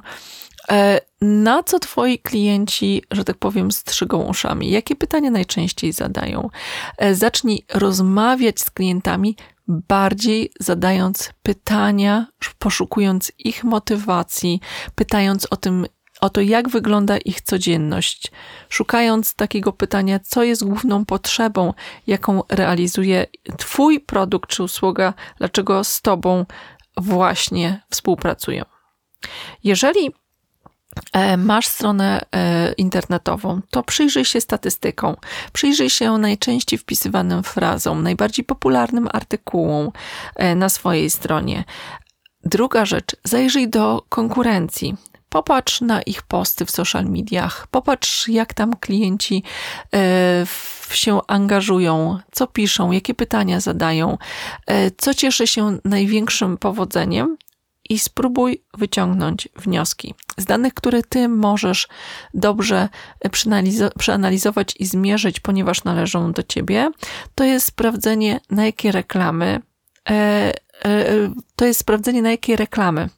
e, 0.70 1.00
na 1.20 1.62
co 1.62 1.78
twoi 1.78 2.18
klienci, 2.18 3.02
że 3.10 3.24
tak 3.24 3.36
powiem, 3.36 3.72
strzygą 3.72 4.22
uszami? 4.22 4.70
Jakie 4.70 4.96
pytania 4.96 5.30
najczęściej 5.30 5.92
zadają? 5.92 6.50
E, 6.98 7.14
zacznij 7.14 7.64
rozmawiać 7.74 8.60
z 8.60 8.70
klientami 8.70 9.36
bardziej 9.68 10.52
zadając 10.60 11.32
pytania, 11.42 12.26
poszukując 12.58 13.32
ich 13.38 13.64
motywacji, 13.64 14.60
pytając 14.94 15.46
o 15.50 15.56
tym, 15.56 15.86
o 16.20 16.30
to, 16.30 16.40
jak 16.40 16.68
wygląda 16.68 17.18
ich 17.18 17.40
codzienność, 17.40 18.32
szukając 18.68 19.34
takiego 19.34 19.72
pytania, 19.72 20.18
co 20.18 20.44
jest 20.44 20.64
główną 20.64 21.04
potrzebą, 21.04 21.74
jaką 22.06 22.42
realizuje 22.48 23.26
Twój 23.58 24.00
produkt 24.00 24.50
czy 24.50 24.62
usługa, 24.62 25.14
dlaczego 25.38 25.84
z 25.84 26.02
Tobą 26.02 26.46
właśnie 26.96 27.82
współpracują. 27.90 28.64
Jeżeli 29.64 30.10
masz 31.38 31.66
stronę 31.66 32.20
e, 32.32 32.72
internetową, 32.72 33.60
to 33.70 33.82
przyjrzyj 33.82 34.24
się 34.24 34.40
statystykom, 34.40 35.16
przyjrzyj 35.52 35.90
się 35.90 36.18
najczęściej 36.18 36.78
wpisywanym 36.78 37.42
frazom, 37.42 38.02
najbardziej 38.02 38.44
popularnym 38.44 39.08
artykułom 39.12 39.90
e, 40.36 40.54
na 40.54 40.68
swojej 40.68 41.10
stronie. 41.10 41.64
Druga 42.44 42.84
rzecz, 42.84 43.16
zajrzyj 43.24 43.68
do 43.68 44.02
konkurencji. 44.08 44.94
Popatrz 45.28 45.80
na 45.80 46.02
ich 46.02 46.22
posty 46.22 46.64
w 46.64 46.70
social 46.70 47.04
mediach, 47.04 47.66
popatrz, 47.66 48.28
jak 48.28 48.54
tam 48.54 48.76
klienci 48.76 49.42
się 50.90 51.20
angażują, 51.26 52.18
co 52.32 52.46
piszą, 52.46 52.92
jakie 52.92 53.14
pytania 53.14 53.60
zadają, 53.60 54.18
co 54.96 55.14
cieszy 55.14 55.46
się 55.46 55.78
największym 55.84 56.56
powodzeniem, 56.58 57.36
i 57.90 57.98
spróbuj 57.98 58.64
wyciągnąć 58.74 59.48
wnioski. 59.56 60.14
Z 60.36 60.44
danych, 60.44 60.74
które 60.74 61.02
ty 61.02 61.28
możesz 61.28 61.88
dobrze 62.34 62.88
przeanalizować 63.98 64.74
i 64.78 64.86
zmierzyć, 64.86 65.40
ponieważ 65.40 65.84
należą 65.84 66.32
do 66.32 66.42
ciebie, 66.42 66.90
to 67.34 67.44
jest 67.44 67.66
sprawdzenie, 67.66 68.40
na 68.50 68.64
jakie 68.66 68.92
reklamy, 68.92 69.62
e, 70.10 70.14
e, 70.84 71.32
to 71.56 71.64
jest 71.64 71.80
sprawdzenie, 71.80 72.22
na 72.22 72.30
jakie 72.30 72.56
reklamy 72.56 73.08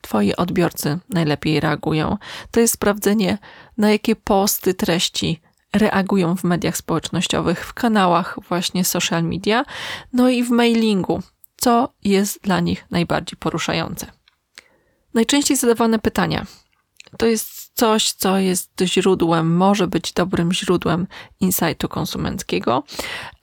twoi 0.00 0.34
odbiorcy 0.34 0.98
najlepiej 1.08 1.60
reagują. 1.60 2.16
To 2.50 2.60
jest 2.60 2.74
sprawdzenie, 2.74 3.38
na 3.78 3.90
jakie 3.90 4.16
posty, 4.16 4.74
treści 4.74 5.40
reagują 5.72 6.36
w 6.36 6.44
mediach 6.44 6.76
społecznościowych, 6.76 7.66
w 7.66 7.74
kanałach 7.74 8.38
właśnie 8.48 8.84
social 8.84 9.24
media, 9.24 9.64
no 10.12 10.28
i 10.28 10.44
w 10.44 10.50
mailingu 10.50 11.22
co 11.56 11.92
jest 12.04 12.42
dla 12.42 12.60
nich 12.60 12.84
najbardziej 12.90 13.36
poruszające. 13.36 14.06
Najczęściej 15.16 15.56
zadawane 15.56 15.98
pytania. 15.98 16.46
To 17.18 17.26
jest 17.26 17.70
coś, 17.74 18.12
co 18.12 18.38
jest 18.38 18.70
źródłem, 18.84 19.56
może 19.56 19.86
być 19.86 20.12
dobrym 20.12 20.52
źródłem 20.52 21.06
insightu 21.40 21.88
konsumenckiego. 21.88 22.82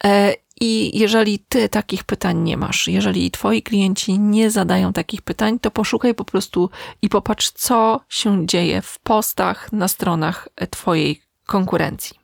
E, 0.03 0.33
I 0.61 0.99
jeżeli 0.99 1.39
ty 1.39 1.69
takich 1.69 2.03
pytań 2.03 2.37
nie 2.37 2.57
masz, 2.57 2.87
jeżeli 2.87 3.31
twoi 3.31 3.61
klienci 3.61 4.19
nie 4.19 4.51
zadają 4.51 4.93
takich 4.93 5.21
pytań, 5.21 5.59
to 5.59 5.71
poszukaj 5.71 6.15
po 6.15 6.25
prostu 6.25 6.69
i 7.01 7.09
popatrz, 7.09 7.51
co 7.51 7.99
się 8.09 8.47
dzieje 8.47 8.81
w 8.81 8.99
postach 8.99 9.71
na 9.71 9.87
stronach 9.87 10.49
twojej 10.69 11.21
konkurencji. 11.45 12.19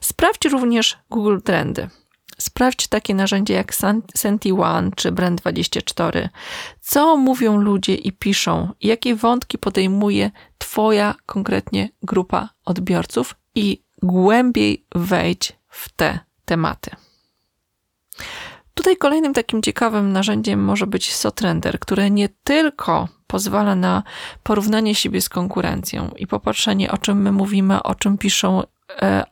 Sprawdź 0.00 0.44
również 0.44 0.98
Google 1.10 1.38
Trendy. 1.44 1.88
Sprawdź 2.38 2.88
takie 2.88 3.14
narzędzie 3.14 3.54
jak 3.54 3.74
SentiOne 4.14 4.90
czy 4.96 5.12
Brand24. 5.12 6.28
Co 6.80 7.16
mówią 7.16 7.56
ludzie 7.56 7.94
i 7.94 8.12
piszą, 8.12 8.72
jakie 8.80 9.14
wątki 9.14 9.58
podejmuje 9.58 10.30
Twoja 10.58 11.14
konkretnie 11.26 11.88
grupa 12.02 12.48
odbiorców 12.64 13.34
i 13.54 13.82
głębiej 14.02 14.86
wejdź 14.94 15.52
w 15.68 15.92
te 15.92 16.18
tematy. 16.44 16.90
Tutaj 18.74 18.96
kolejnym 18.96 19.34
takim 19.34 19.62
ciekawym 19.62 20.12
narzędziem 20.12 20.64
może 20.64 20.86
być 20.86 21.14
SoTrender, 21.14 21.78
które 21.78 22.10
nie 22.10 22.28
tylko 22.28 23.08
pozwala 23.26 23.74
na 23.74 24.02
porównanie 24.42 24.94
siebie 24.94 25.20
z 25.20 25.28
konkurencją 25.28 26.10
i 26.16 26.26
popatrzenie, 26.26 26.90
o 26.90 26.98
czym 26.98 27.22
my 27.22 27.32
mówimy, 27.32 27.82
o 27.82 27.94
czym 27.94 28.18
piszą 28.18 28.62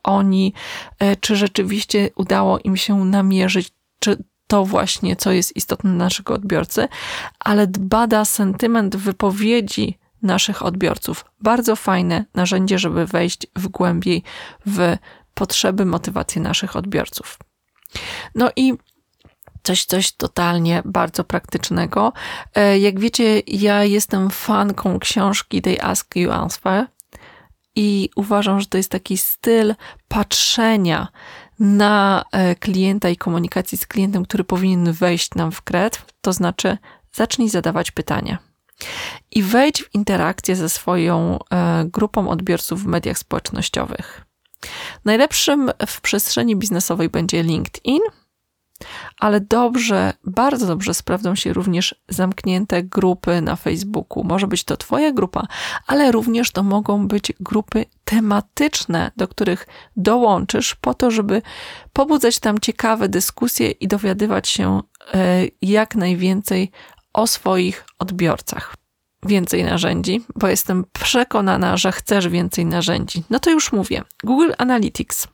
oni, 0.03 0.53
e, 0.99 1.15
czy 1.15 1.35
rzeczywiście 1.35 2.09
udało 2.15 2.59
im 2.59 2.77
się 2.77 3.05
namierzyć, 3.05 3.69
czy 3.99 4.23
to 4.47 4.65
właśnie, 4.65 5.15
co 5.15 5.31
jest 5.31 5.55
istotne 5.55 5.89
dla 5.89 6.05
naszego 6.05 6.33
odbiorcy, 6.33 6.87
ale 7.39 7.67
bada 7.67 8.25
sentyment 8.25 8.95
wypowiedzi 8.95 9.97
naszych 10.21 10.63
odbiorców. 10.63 11.25
Bardzo 11.41 11.75
fajne 11.75 12.25
narzędzie, 12.33 12.79
żeby 12.79 13.05
wejść 13.05 13.47
w 13.55 13.67
głębiej 13.67 14.23
w 14.65 14.97
potrzeby, 15.33 15.85
motywacje 15.85 16.41
naszych 16.41 16.75
odbiorców. 16.75 17.39
No 18.35 18.51
i 18.55 18.73
coś, 19.63 19.85
coś 19.85 20.11
totalnie 20.11 20.81
bardzo 20.85 21.23
praktycznego. 21.23 22.13
E, 22.55 22.79
jak 22.79 22.99
wiecie, 22.99 23.41
ja 23.47 23.83
jestem 23.83 24.29
fanką 24.29 24.99
książki 24.99 25.61
They 25.61 25.83
Ask 25.83 26.15
You 26.15 26.31
Answer 26.31 26.87
i 27.75 28.09
uważam, 28.15 28.59
że 28.59 28.65
to 28.65 28.77
jest 28.77 28.91
taki 28.91 29.17
styl 29.17 29.75
patrzenia 30.07 31.07
na 31.59 32.25
e, 32.31 32.55
klienta 32.55 33.09
i 33.09 33.17
komunikacji 33.17 33.77
z 33.77 33.87
klientem, 33.87 34.25
który 34.25 34.43
powinien 34.43 34.91
wejść 34.91 35.35
nam 35.35 35.51
w 35.51 35.61
kret, 35.61 36.01
to 36.21 36.33
znaczy 36.33 36.77
zacznij 37.13 37.49
zadawać 37.49 37.91
pytania. 37.91 38.37
I 39.31 39.43
wejdź 39.43 39.83
w 39.83 39.95
interakcję 39.95 40.55
ze 40.55 40.69
swoją 40.69 41.39
e, 41.39 41.85
grupą 41.85 42.29
odbiorców 42.29 42.83
w 42.83 42.85
mediach 42.85 43.17
społecznościowych. 43.17 44.25
Najlepszym 45.05 45.71
w 45.87 46.01
przestrzeni 46.01 46.55
biznesowej 46.55 47.09
będzie 47.09 47.43
LinkedIn, 47.43 47.99
ale 49.19 49.41
dobrze, 49.41 50.13
bardzo 50.23 50.67
dobrze 50.67 50.93
sprawdzą 50.93 51.35
się 51.35 51.53
również 51.53 51.95
zamknięte 52.09 52.83
grupy 52.83 53.41
na 53.41 53.55
Facebooku. 53.55 54.23
Może 54.23 54.47
być 54.47 54.63
to 54.63 54.77
Twoja 54.77 55.11
grupa, 55.11 55.47
ale 55.87 56.11
również 56.11 56.51
to 56.51 56.63
mogą 56.63 57.07
być 57.07 57.33
grupy 57.39 57.85
tematyczne, 58.05 59.11
do 59.17 59.27
których 59.27 59.67
dołączysz, 59.97 60.75
po 60.75 60.93
to, 60.93 61.11
żeby 61.11 61.41
pobudzać 61.93 62.39
tam 62.39 62.59
ciekawe 62.59 63.09
dyskusje 63.09 63.71
i 63.71 63.87
dowiadywać 63.87 64.49
się 64.49 64.81
e, 65.13 65.45
jak 65.61 65.95
najwięcej 65.95 66.71
o 67.13 67.27
swoich 67.27 67.85
odbiorcach. 67.99 68.75
Więcej 69.25 69.63
narzędzi, 69.63 70.25
bo 70.35 70.47
jestem 70.47 70.85
przekonana, 70.93 71.77
że 71.77 71.91
chcesz 71.91 72.27
więcej 72.27 72.65
narzędzi. 72.65 73.23
No 73.29 73.39
to 73.39 73.49
już 73.49 73.71
mówię. 73.71 74.03
Google 74.23 74.51
Analytics. 74.57 75.27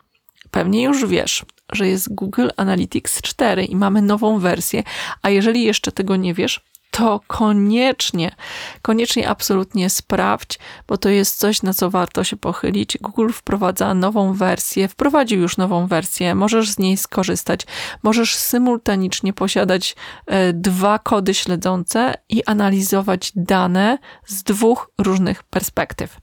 Pewnie 0.51 0.84
już 0.84 1.06
wiesz, 1.06 1.45
że 1.71 1.88
jest 1.88 2.15
Google 2.15 2.47
Analytics 2.57 3.21
4 3.21 3.65
i 3.65 3.75
mamy 3.75 4.01
nową 4.01 4.39
wersję, 4.39 4.84
a 5.21 5.29
jeżeli 5.29 5.63
jeszcze 5.63 5.91
tego 5.91 6.15
nie 6.15 6.34
wiesz, 6.34 6.62
to 6.91 7.19
koniecznie, 7.27 8.36
koniecznie 8.81 9.29
absolutnie 9.29 9.89
sprawdź, 9.89 10.60
bo 10.88 10.97
to 10.97 11.10
jest 11.10 11.38
coś, 11.38 11.63
na 11.63 11.73
co 11.73 11.89
warto 11.89 12.23
się 12.23 12.38
pochylić. 12.38 12.97
Google 13.01 13.29
wprowadza 13.29 13.93
nową 13.93 14.34
wersję, 14.34 14.88
wprowadził 14.88 15.41
już 15.41 15.57
nową 15.57 15.88
wersję, 15.88 16.36
możesz 16.36 16.69
z 16.69 16.79
niej 16.79 16.97
skorzystać, 16.97 17.62
możesz 18.03 18.36
symultanicznie 18.36 19.34
posiadać 19.34 19.95
e, 20.25 20.53
dwa 20.53 20.99
kody 20.99 21.34
śledzące 21.34 22.13
i 22.29 22.43
analizować 22.43 23.31
dane 23.36 23.97
z 24.25 24.43
dwóch 24.43 24.91
różnych 24.97 25.43
perspektyw. 25.43 26.17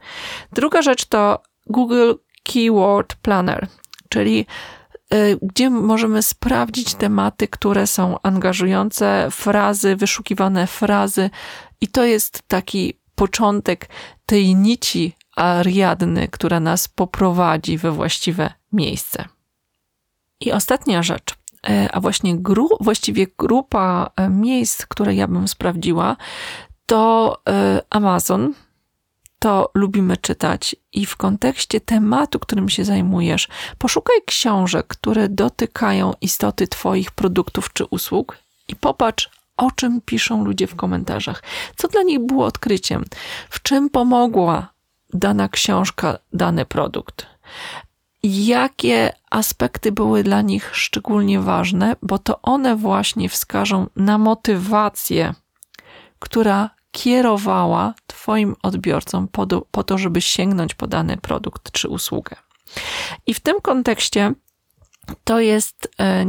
Druga 0.53 0.83
rzecz 0.83 1.05
to 1.05 1.43
Google 1.67 2.13
Keyword 2.43 3.15
Planner, 3.15 3.67
czyli 4.09 4.47
gdzie 5.43 5.71
możemy 5.71 6.23
sprawdzić 6.23 6.95
tematy, 6.95 7.49
które 7.49 7.87
są 7.87 8.17
angażujące, 8.23 9.29
frazy, 9.31 9.97
wyszukiwane 9.97 10.67
frazy, 10.67 11.31
i 11.81 11.89
to 11.89 12.05
jest 12.05 12.43
taki 12.49 12.95
początek 13.15 13.89
tej 14.27 14.57
nici 14.57 15.17
Ariadny, 15.37 16.29
która 16.29 16.61
nas 16.61 16.89
poprowadzi 16.89 17.79
we 17.79 17.91
właściwe 17.91 18.53
miejsce. 18.73 19.25
I 20.41 20.53
ostatnia 20.53 21.03
rzecz, 21.03 21.33
y, 21.33 21.93
a 21.93 22.01
właśnie 22.01 22.37
gru, 22.37 22.69
właściwie 22.81 23.27
grupa 23.39 24.11
y, 24.21 24.29
miejsc, 24.29 24.87
które 24.87 25.15
ja 25.15 25.29
bym 25.29 25.49
sprawdziła, 25.49 26.17
to 26.87 27.43
Amazon, 27.91 28.55
to 29.39 29.71
lubimy 29.75 30.17
czytać 30.17 30.77
i 30.93 31.07
w 31.07 31.17
kontekście 31.17 31.81
tematu, 31.81 32.39
którym 32.39 32.69
się 32.69 32.85
zajmujesz, 32.85 33.49
poszukaj 33.79 34.17
książek, 34.27 34.87
które 34.87 35.29
dotykają 35.29 36.13
istoty 36.21 36.69
Twoich 36.69 37.11
produktów 37.11 37.73
czy 37.73 37.85
usług 37.85 38.39
i 38.69 38.77
popatrz, 38.77 39.31
o 39.57 39.71
czym 39.71 40.01
piszą 40.01 40.45
ludzie 40.45 40.67
w 40.67 40.77
komentarzach. 40.77 41.43
Co 41.77 41.89
dla 41.89 42.03
nich 42.03 42.21
było 42.21 42.47
odkryciem? 42.47 43.05
W 43.51 43.63
czym 43.63 43.91
pomogła 43.91 44.73
dana 45.15 45.49
książka, 45.49 46.19
dany 46.33 46.65
produkt? 46.65 47.27
Jakie 48.23 49.13
aspekty 49.31 49.93
były 49.93 50.23
dla 50.23 50.43
nich 50.43 50.71
szczególnie 50.77 51.41
ważne, 51.41 51.97
bo 52.03 52.19
to 52.19 52.43
one 52.43 52.77
właśnie 52.77 53.29
wskażą 53.29 53.87
na 53.97 54.19
motywację, 54.19 55.35
która 56.19 56.71
kierowała 56.91 57.95
Twoim 58.07 58.57
odbiorcom 58.63 59.29
po, 59.29 59.47
do, 59.47 59.61
po 59.71 59.85
to, 59.85 59.99
żeby 59.99 60.21
sięgnąć 60.21 60.75
po 60.75 60.87
dany 60.87 61.17
produkt 61.17 61.73
czy 61.73 61.89
usługę. 61.89 62.37
I 63.27 63.35
w 63.35 63.41
tym 63.41 63.61
kontekście 63.61 64.33
to 65.25 65.41
jest 65.41 65.89
e, 65.99 66.25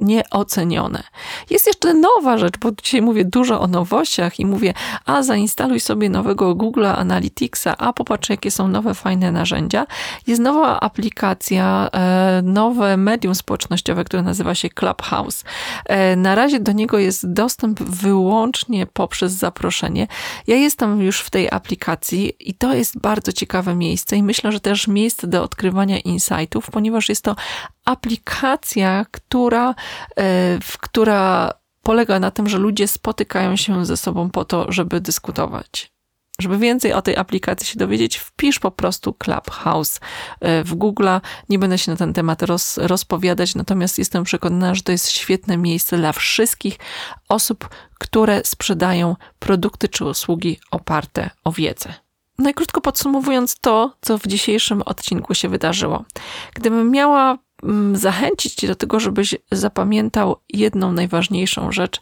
nieocenione. 0.00 1.02
Jest 1.50 1.66
jeszcze 1.66 1.94
nowa 1.94 2.38
rzecz, 2.38 2.58
bo 2.58 2.72
dzisiaj 2.72 3.02
mówię 3.02 3.24
dużo 3.24 3.60
o 3.60 3.66
nowościach 3.66 4.40
i 4.40 4.46
mówię, 4.46 4.74
a 5.04 5.22
zainstaluj 5.22 5.80
sobie 5.80 6.10
nowego 6.10 6.54
Google 6.54 6.86
Analyticsa, 6.86 7.76
a 7.78 7.92
popatrz, 7.92 8.30
jakie 8.30 8.50
są 8.50 8.68
nowe, 8.68 8.94
fajne 8.94 9.32
narzędzia. 9.32 9.86
Jest 10.26 10.40
nowa 10.40 10.80
aplikacja, 10.80 11.88
e, 11.92 12.42
nowe 12.44 12.96
medium 12.96 13.34
społecznościowe, 13.34 14.04
które 14.04 14.22
nazywa 14.22 14.54
się 14.54 14.68
Clubhouse. 14.68 15.44
E, 15.86 16.16
na 16.16 16.34
razie 16.34 16.60
do 16.60 16.72
niego 16.72 16.98
jest 16.98 17.32
dostęp 17.32 17.82
wyłącznie 17.82 18.86
poprzez 18.86 19.32
zaproszenie. 19.32 20.06
Ja 20.46 20.56
jestem 20.56 21.02
już 21.02 21.20
w 21.20 21.30
tej 21.30 21.50
aplikacji 21.50 22.32
i 22.40 22.54
to 22.54 22.74
jest 22.74 23.00
bardzo 23.00 23.32
ciekawe 23.32 23.74
miejsce 23.74 24.16
i 24.16 24.22
myślę, 24.22 24.52
że 24.52 24.60
też 24.60 24.88
miejsce 24.88 25.26
do 25.26 25.42
odkrywania 25.42 25.98
insightów, 25.98 26.70
ponieważ 26.70 27.08
jest 27.08 27.22
to 27.22 27.36
aplikacja, 27.84 29.06
która, 29.10 29.74
e, 30.18 30.58
która 30.80 31.52
polega 31.82 32.20
na 32.20 32.30
tym, 32.30 32.48
że 32.48 32.58
ludzie 32.58 32.88
spotykają 32.88 33.56
się 33.56 33.86
ze 33.86 33.96
sobą 33.96 34.30
po 34.30 34.44
to, 34.44 34.72
żeby 34.72 35.00
dyskutować. 35.00 35.94
Żeby 36.38 36.58
więcej 36.58 36.92
o 36.92 37.02
tej 37.02 37.16
aplikacji 37.16 37.66
się 37.66 37.78
dowiedzieć, 37.78 38.16
wpisz 38.16 38.58
po 38.58 38.70
prostu 38.70 39.12
Clubhouse 39.12 40.00
e, 40.40 40.64
w 40.64 40.74
Google. 40.74 41.08
Nie 41.48 41.58
będę 41.58 41.78
się 41.78 41.90
na 41.90 41.96
ten 41.96 42.12
temat 42.12 42.42
roz, 42.42 42.78
rozpowiadać, 42.78 43.54
natomiast 43.54 43.98
jestem 43.98 44.24
przekonana, 44.24 44.74
że 44.74 44.82
to 44.82 44.92
jest 44.92 45.10
świetne 45.10 45.56
miejsce 45.56 45.96
dla 45.96 46.12
wszystkich 46.12 46.78
osób, 47.28 47.68
które 47.98 48.40
sprzedają 48.44 49.16
produkty 49.38 49.88
czy 49.88 50.04
usługi 50.04 50.60
oparte 50.70 51.30
o 51.44 51.52
wiedzę. 51.52 51.94
Najkrótko 52.38 52.80
podsumowując 52.80 53.60
to, 53.60 53.96
co 54.00 54.18
w 54.18 54.26
dzisiejszym 54.26 54.82
odcinku 54.82 55.34
się 55.34 55.48
wydarzyło. 55.48 56.04
Gdybym 56.54 56.90
miała 56.90 57.38
zachęcić 57.92 58.54
Cię 58.54 58.66
do 58.66 58.74
tego, 58.74 59.00
żebyś 59.00 59.34
zapamiętał 59.52 60.36
jedną 60.48 60.92
najważniejszą 60.92 61.72
rzecz, 61.72 62.00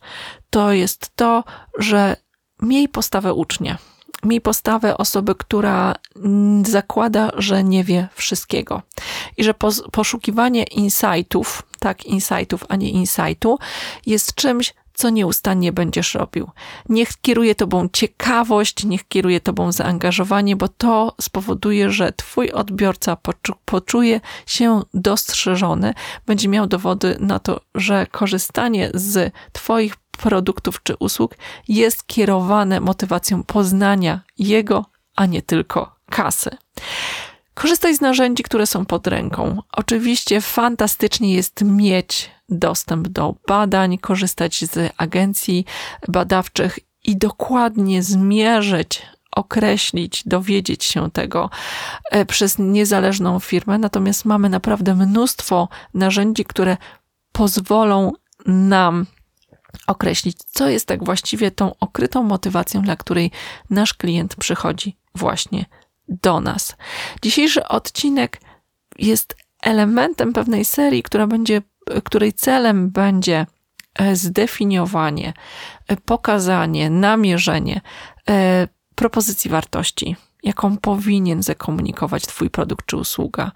to 0.50 0.72
jest 0.72 1.10
to, 1.16 1.44
że 1.78 2.16
miej 2.62 2.88
postawę 2.88 3.34
ucznia. 3.34 3.78
Miej 4.24 4.40
postawę 4.40 4.98
osoby, 4.98 5.34
która 5.34 5.94
mm, 6.16 6.64
zakłada, 6.64 7.30
że 7.36 7.64
nie 7.64 7.84
wie 7.84 8.08
wszystkiego. 8.14 8.82
I 9.36 9.44
że 9.44 9.54
poszukiwanie 9.92 10.62
insightów, 10.62 11.62
tak, 11.78 12.04
insightów, 12.04 12.64
a 12.68 12.76
nie 12.76 12.90
insightu, 12.90 13.58
jest 14.06 14.34
czymś, 14.34 14.74
co 15.02 15.10
nieustannie 15.10 15.72
będziesz 15.72 16.14
robił. 16.14 16.50
Niech 16.88 17.08
kieruje 17.22 17.54
tobą 17.54 17.88
ciekawość, 17.92 18.84
niech 18.84 19.08
kieruje 19.08 19.40
tobą 19.40 19.72
zaangażowanie, 19.72 20.56
bo 20.56 20.68
to 20.68 21.14
spowoduje, 21.20 21.90
że 21.90 22.12
twój 22.12 22.50
odbiorca 22.50 23.16
poczu 23.16 23.52
poczuje 23.64 24.20
się 24.46 24.82
dostrzeżony, 24.94 25.94
będzie 26.26 26.48
miał 26.48 26.66
dowody 26.66 27.16
na 27.20 27.38
to, 27.38 27.60
że 27.74 28.06
korzystanie 28.10 28.90
z 28.94 29.34
twoich 29.52 29.96
produktów 29.96 30.82
czy 30.82 30.96
usług 30.96 31.36
jest 31.68 32.06
kierowane 32.06 32.80
motywacją 32.80 33.42
poznania 33.44 34.20
jego, 34.38 34.84
a 35.16 35.26
nie 35.26 35.42
tylko 35.42 35.94
kasy. 36.10 36.50
Korzystaj 37.54 37.96
z 37.96 38.00
narzędzi, 38.00 38.42
które 38.42 38.66
są 38.66 38.86
pod 38.86 39.06
ręką. 39.06 39.62
Oczywiście 39.72 40.40
fantastycznie 40.40 41.34
jest 41.34 41.62
mieć 41.64 42.30
dostęp 42.48 43.08
do 43.08 43.34
badań, 43.48 43.98
korzystać 43.98 44.64
z 44.64 44.92
agencji 44.96 45.64
badawczych 46.08 46.78
i 47.04 47.16
dokładnie 47.16 48.02
zmierzyć, 48.02 49.02
określić, 49.36 50.22
dowiedzieć 50.26 50.84
się 50.84 51.10
tego 51.10 51.50
e, 52.10 52.26
przez 52.26 52.58
niezależną 52.58 53.40
firmę. 53.40 53.78
Natomiast 53.78 54.24
mamy 54.24 54.48
naprawdę 54.48 54.94
mnóstwo 54.94 55.68
narzędzi, 55.94 56.44
które 56.44 56.76
pozwolą 57.32 58.12
nam 58.46 59.06
określić, 59.86 60.38
co 60.46 60.68
jest 60.68 60.86
tak 60.86 61.04
właściwie 61.04 61.50
tą 61.50 61.72
okrytą 61.80 62.22
motywacją, 62.22 62.82
dla 62.82 62.96
której 62.96 63.30
nasz 63.70 63.94
klient 63.94 64.36
przychodzi 64.36 64.96
właśnie 65.14 65.64
do 66.22 66.40
nas. 66.40 66.76
Dzisiejszy 67.22 67.68
odcinek 67.68 68.40
jest 68.98 69.36
elementem 69.62 70.32
pewnej 70.32 70.64
serii, 70.64 71.02
która 71.02 71.26
będzie, 71.26 71.62
której 72.04 72.32
celem 72.32 72.90
będzie 72.90 73.46
e, 73.94 74.16
zdefiniowanie, 74.16 75.32
e, 75.88 75.96
pokazanie, 75.96 76.90
namierzenie 76.90 77.80
e, 78.28 78.68
propozycji 78.94 79.50
wartości, 79.50 80.16
jaką 80.42 80.76
powinien 80.76 81.42
zakomunikować 81.42 82.26
Twój 82.26 82.50
produkt 82.50 82.86
czy 82.86 82.96
usługa. 82.96 83.52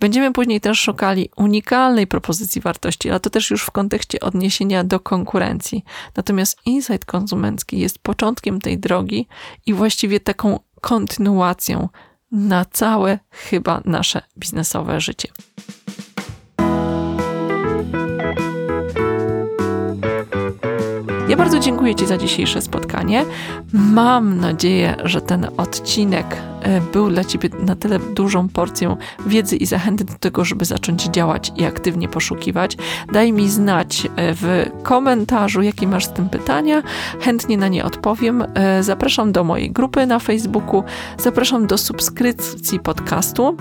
Będziemy 0.00 0.32
później 0.32 0.60
też 0.60 0.80
szukali 0.80 1.30
unikalnej 1.36 2.06
propozycji 2.06 2.60
wartości, 2.60 3.10
ale 3.10 3.20
to 3.20 3.30
też 3.30 3.50
już 3.50 3.62
w 3.62 3.70
kontekście 3.70 4.20
odniesienia 4.20 4.84
do 4.84 5.00
konkurencji. 5.00 5.84
Natomiast 6.16 6.58
insight 6.66 7.04
konsumencki 7.04 7.78
jest 7.78 7.98
początkiem 7.98 8.60
tej 8.60 8.78
drogi 8.78 9.26
i 9.66 9.74
właściwie 9.74 10.20
taką 10.20 10.58
kontynuacją 10.80 11.88
na 12.32 12.64
całe 12.64 13.18
chyba 13.30 13.80
nasze 13.84 14.22
biznesowe 14.38 15.00
życie. 15.00 15.28
Bardzo 21.40 21.58
dziękuję 21.58 21.94
Ci 21.94 22.06
za 22.06 22.18
dzisiejsze 22.18 22.62
spotkanie. 22.62 23.24
Mam 23.72 24.40
nadzieję, 24.40 24.96
że 25.04 25.20
ten 25.20 25.46
odcinek 25.56 26.26
e, 26.62 26.80
był 26.80 27.10
dla 27.10 27.24
Ciebie 27.24 27.48
na 27.66 27.76
tyle 27.76 27.98
dużą 27.98 28.48
porcją 28.48 28.96
wiedzy 29.26 29.56
i 29.56 29.66
zachęty 29.66 30.04
do 30.04 30.12
tego, 30.14 30.44
żeby 30.44 30.64
zacząć 30.64 31.04
działać 31.04 31.52
i 31.56 31.64
aktywnie 31.64 32.08
poszukiwać. 32.08 32.76
Daj 33.12 33.32
mi 33.32 33.48
znać 33.48 34.06
e, 34.06 34.34
w 34.34 34.70
komentarzu, 34.82 35.62
jakie 35.62 35.86
masz 35.86 36.04
z 36.04 36.12
tym 36.12 36.28
pytania. 36.28 36.82
Chętnie 37.20 37.56
na 37.56 37.68
nie 37.68 37.84
odpowiem. 37.84 38.44
E, 38.54 38.82
zapraszam 38.82 39.32
do 39.32 39.44
mojej 39.44 39.70
grupy 39.70 40.06
na 40.06 40.18
Facebooku. 40.18 40.84
Zapraszam 41.18 41.66
do 41.66 41.78
subskrypcji 41.78 42.80
podcastu 42.80 43.56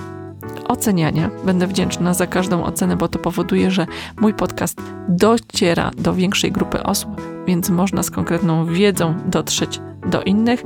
oceniania. 0.68 1.30
Będę 1.46 1.68
wdzięczna 1.68 2.14
za 2.14 2.28
każdą 2.28 2.64
ocenę, 2.64 2.96
bo 2.96 3.08
to 3.08 3.20
powoduje, 3.20 3.72
że 3.72 3.88
mój 4.22 4.34
podcast 4.34 4.82
dociera 5.10 5.92
do 5.98 6.14
większej 6.14 6.52
grupy 6.52 6.84
osób, 6.84 7.22
więc 7.48 7.70
można 7.70 8.04
z 8.04 8.12
konkretną 8.12 8.66
wiedzą 8.66 9.16
dotrzeć 9.26 9.82
do 10.08 10.24
innych. 10.24 10.64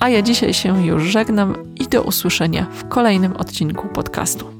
A 0.00 0.08
ja 0.08 0.22
dzisiaj 0.22 0.54
się 0.54 0.86
już 0.86 1.02
żegnam 1.02 1.54
i 1.76 1.88
do 1.88 2.02
usłyszenia 2.02 2.66
w 2.72 2.88
kolejnym 2.88 3.36
odcinku 3.36 3.88
podcastu. 3.88 4.55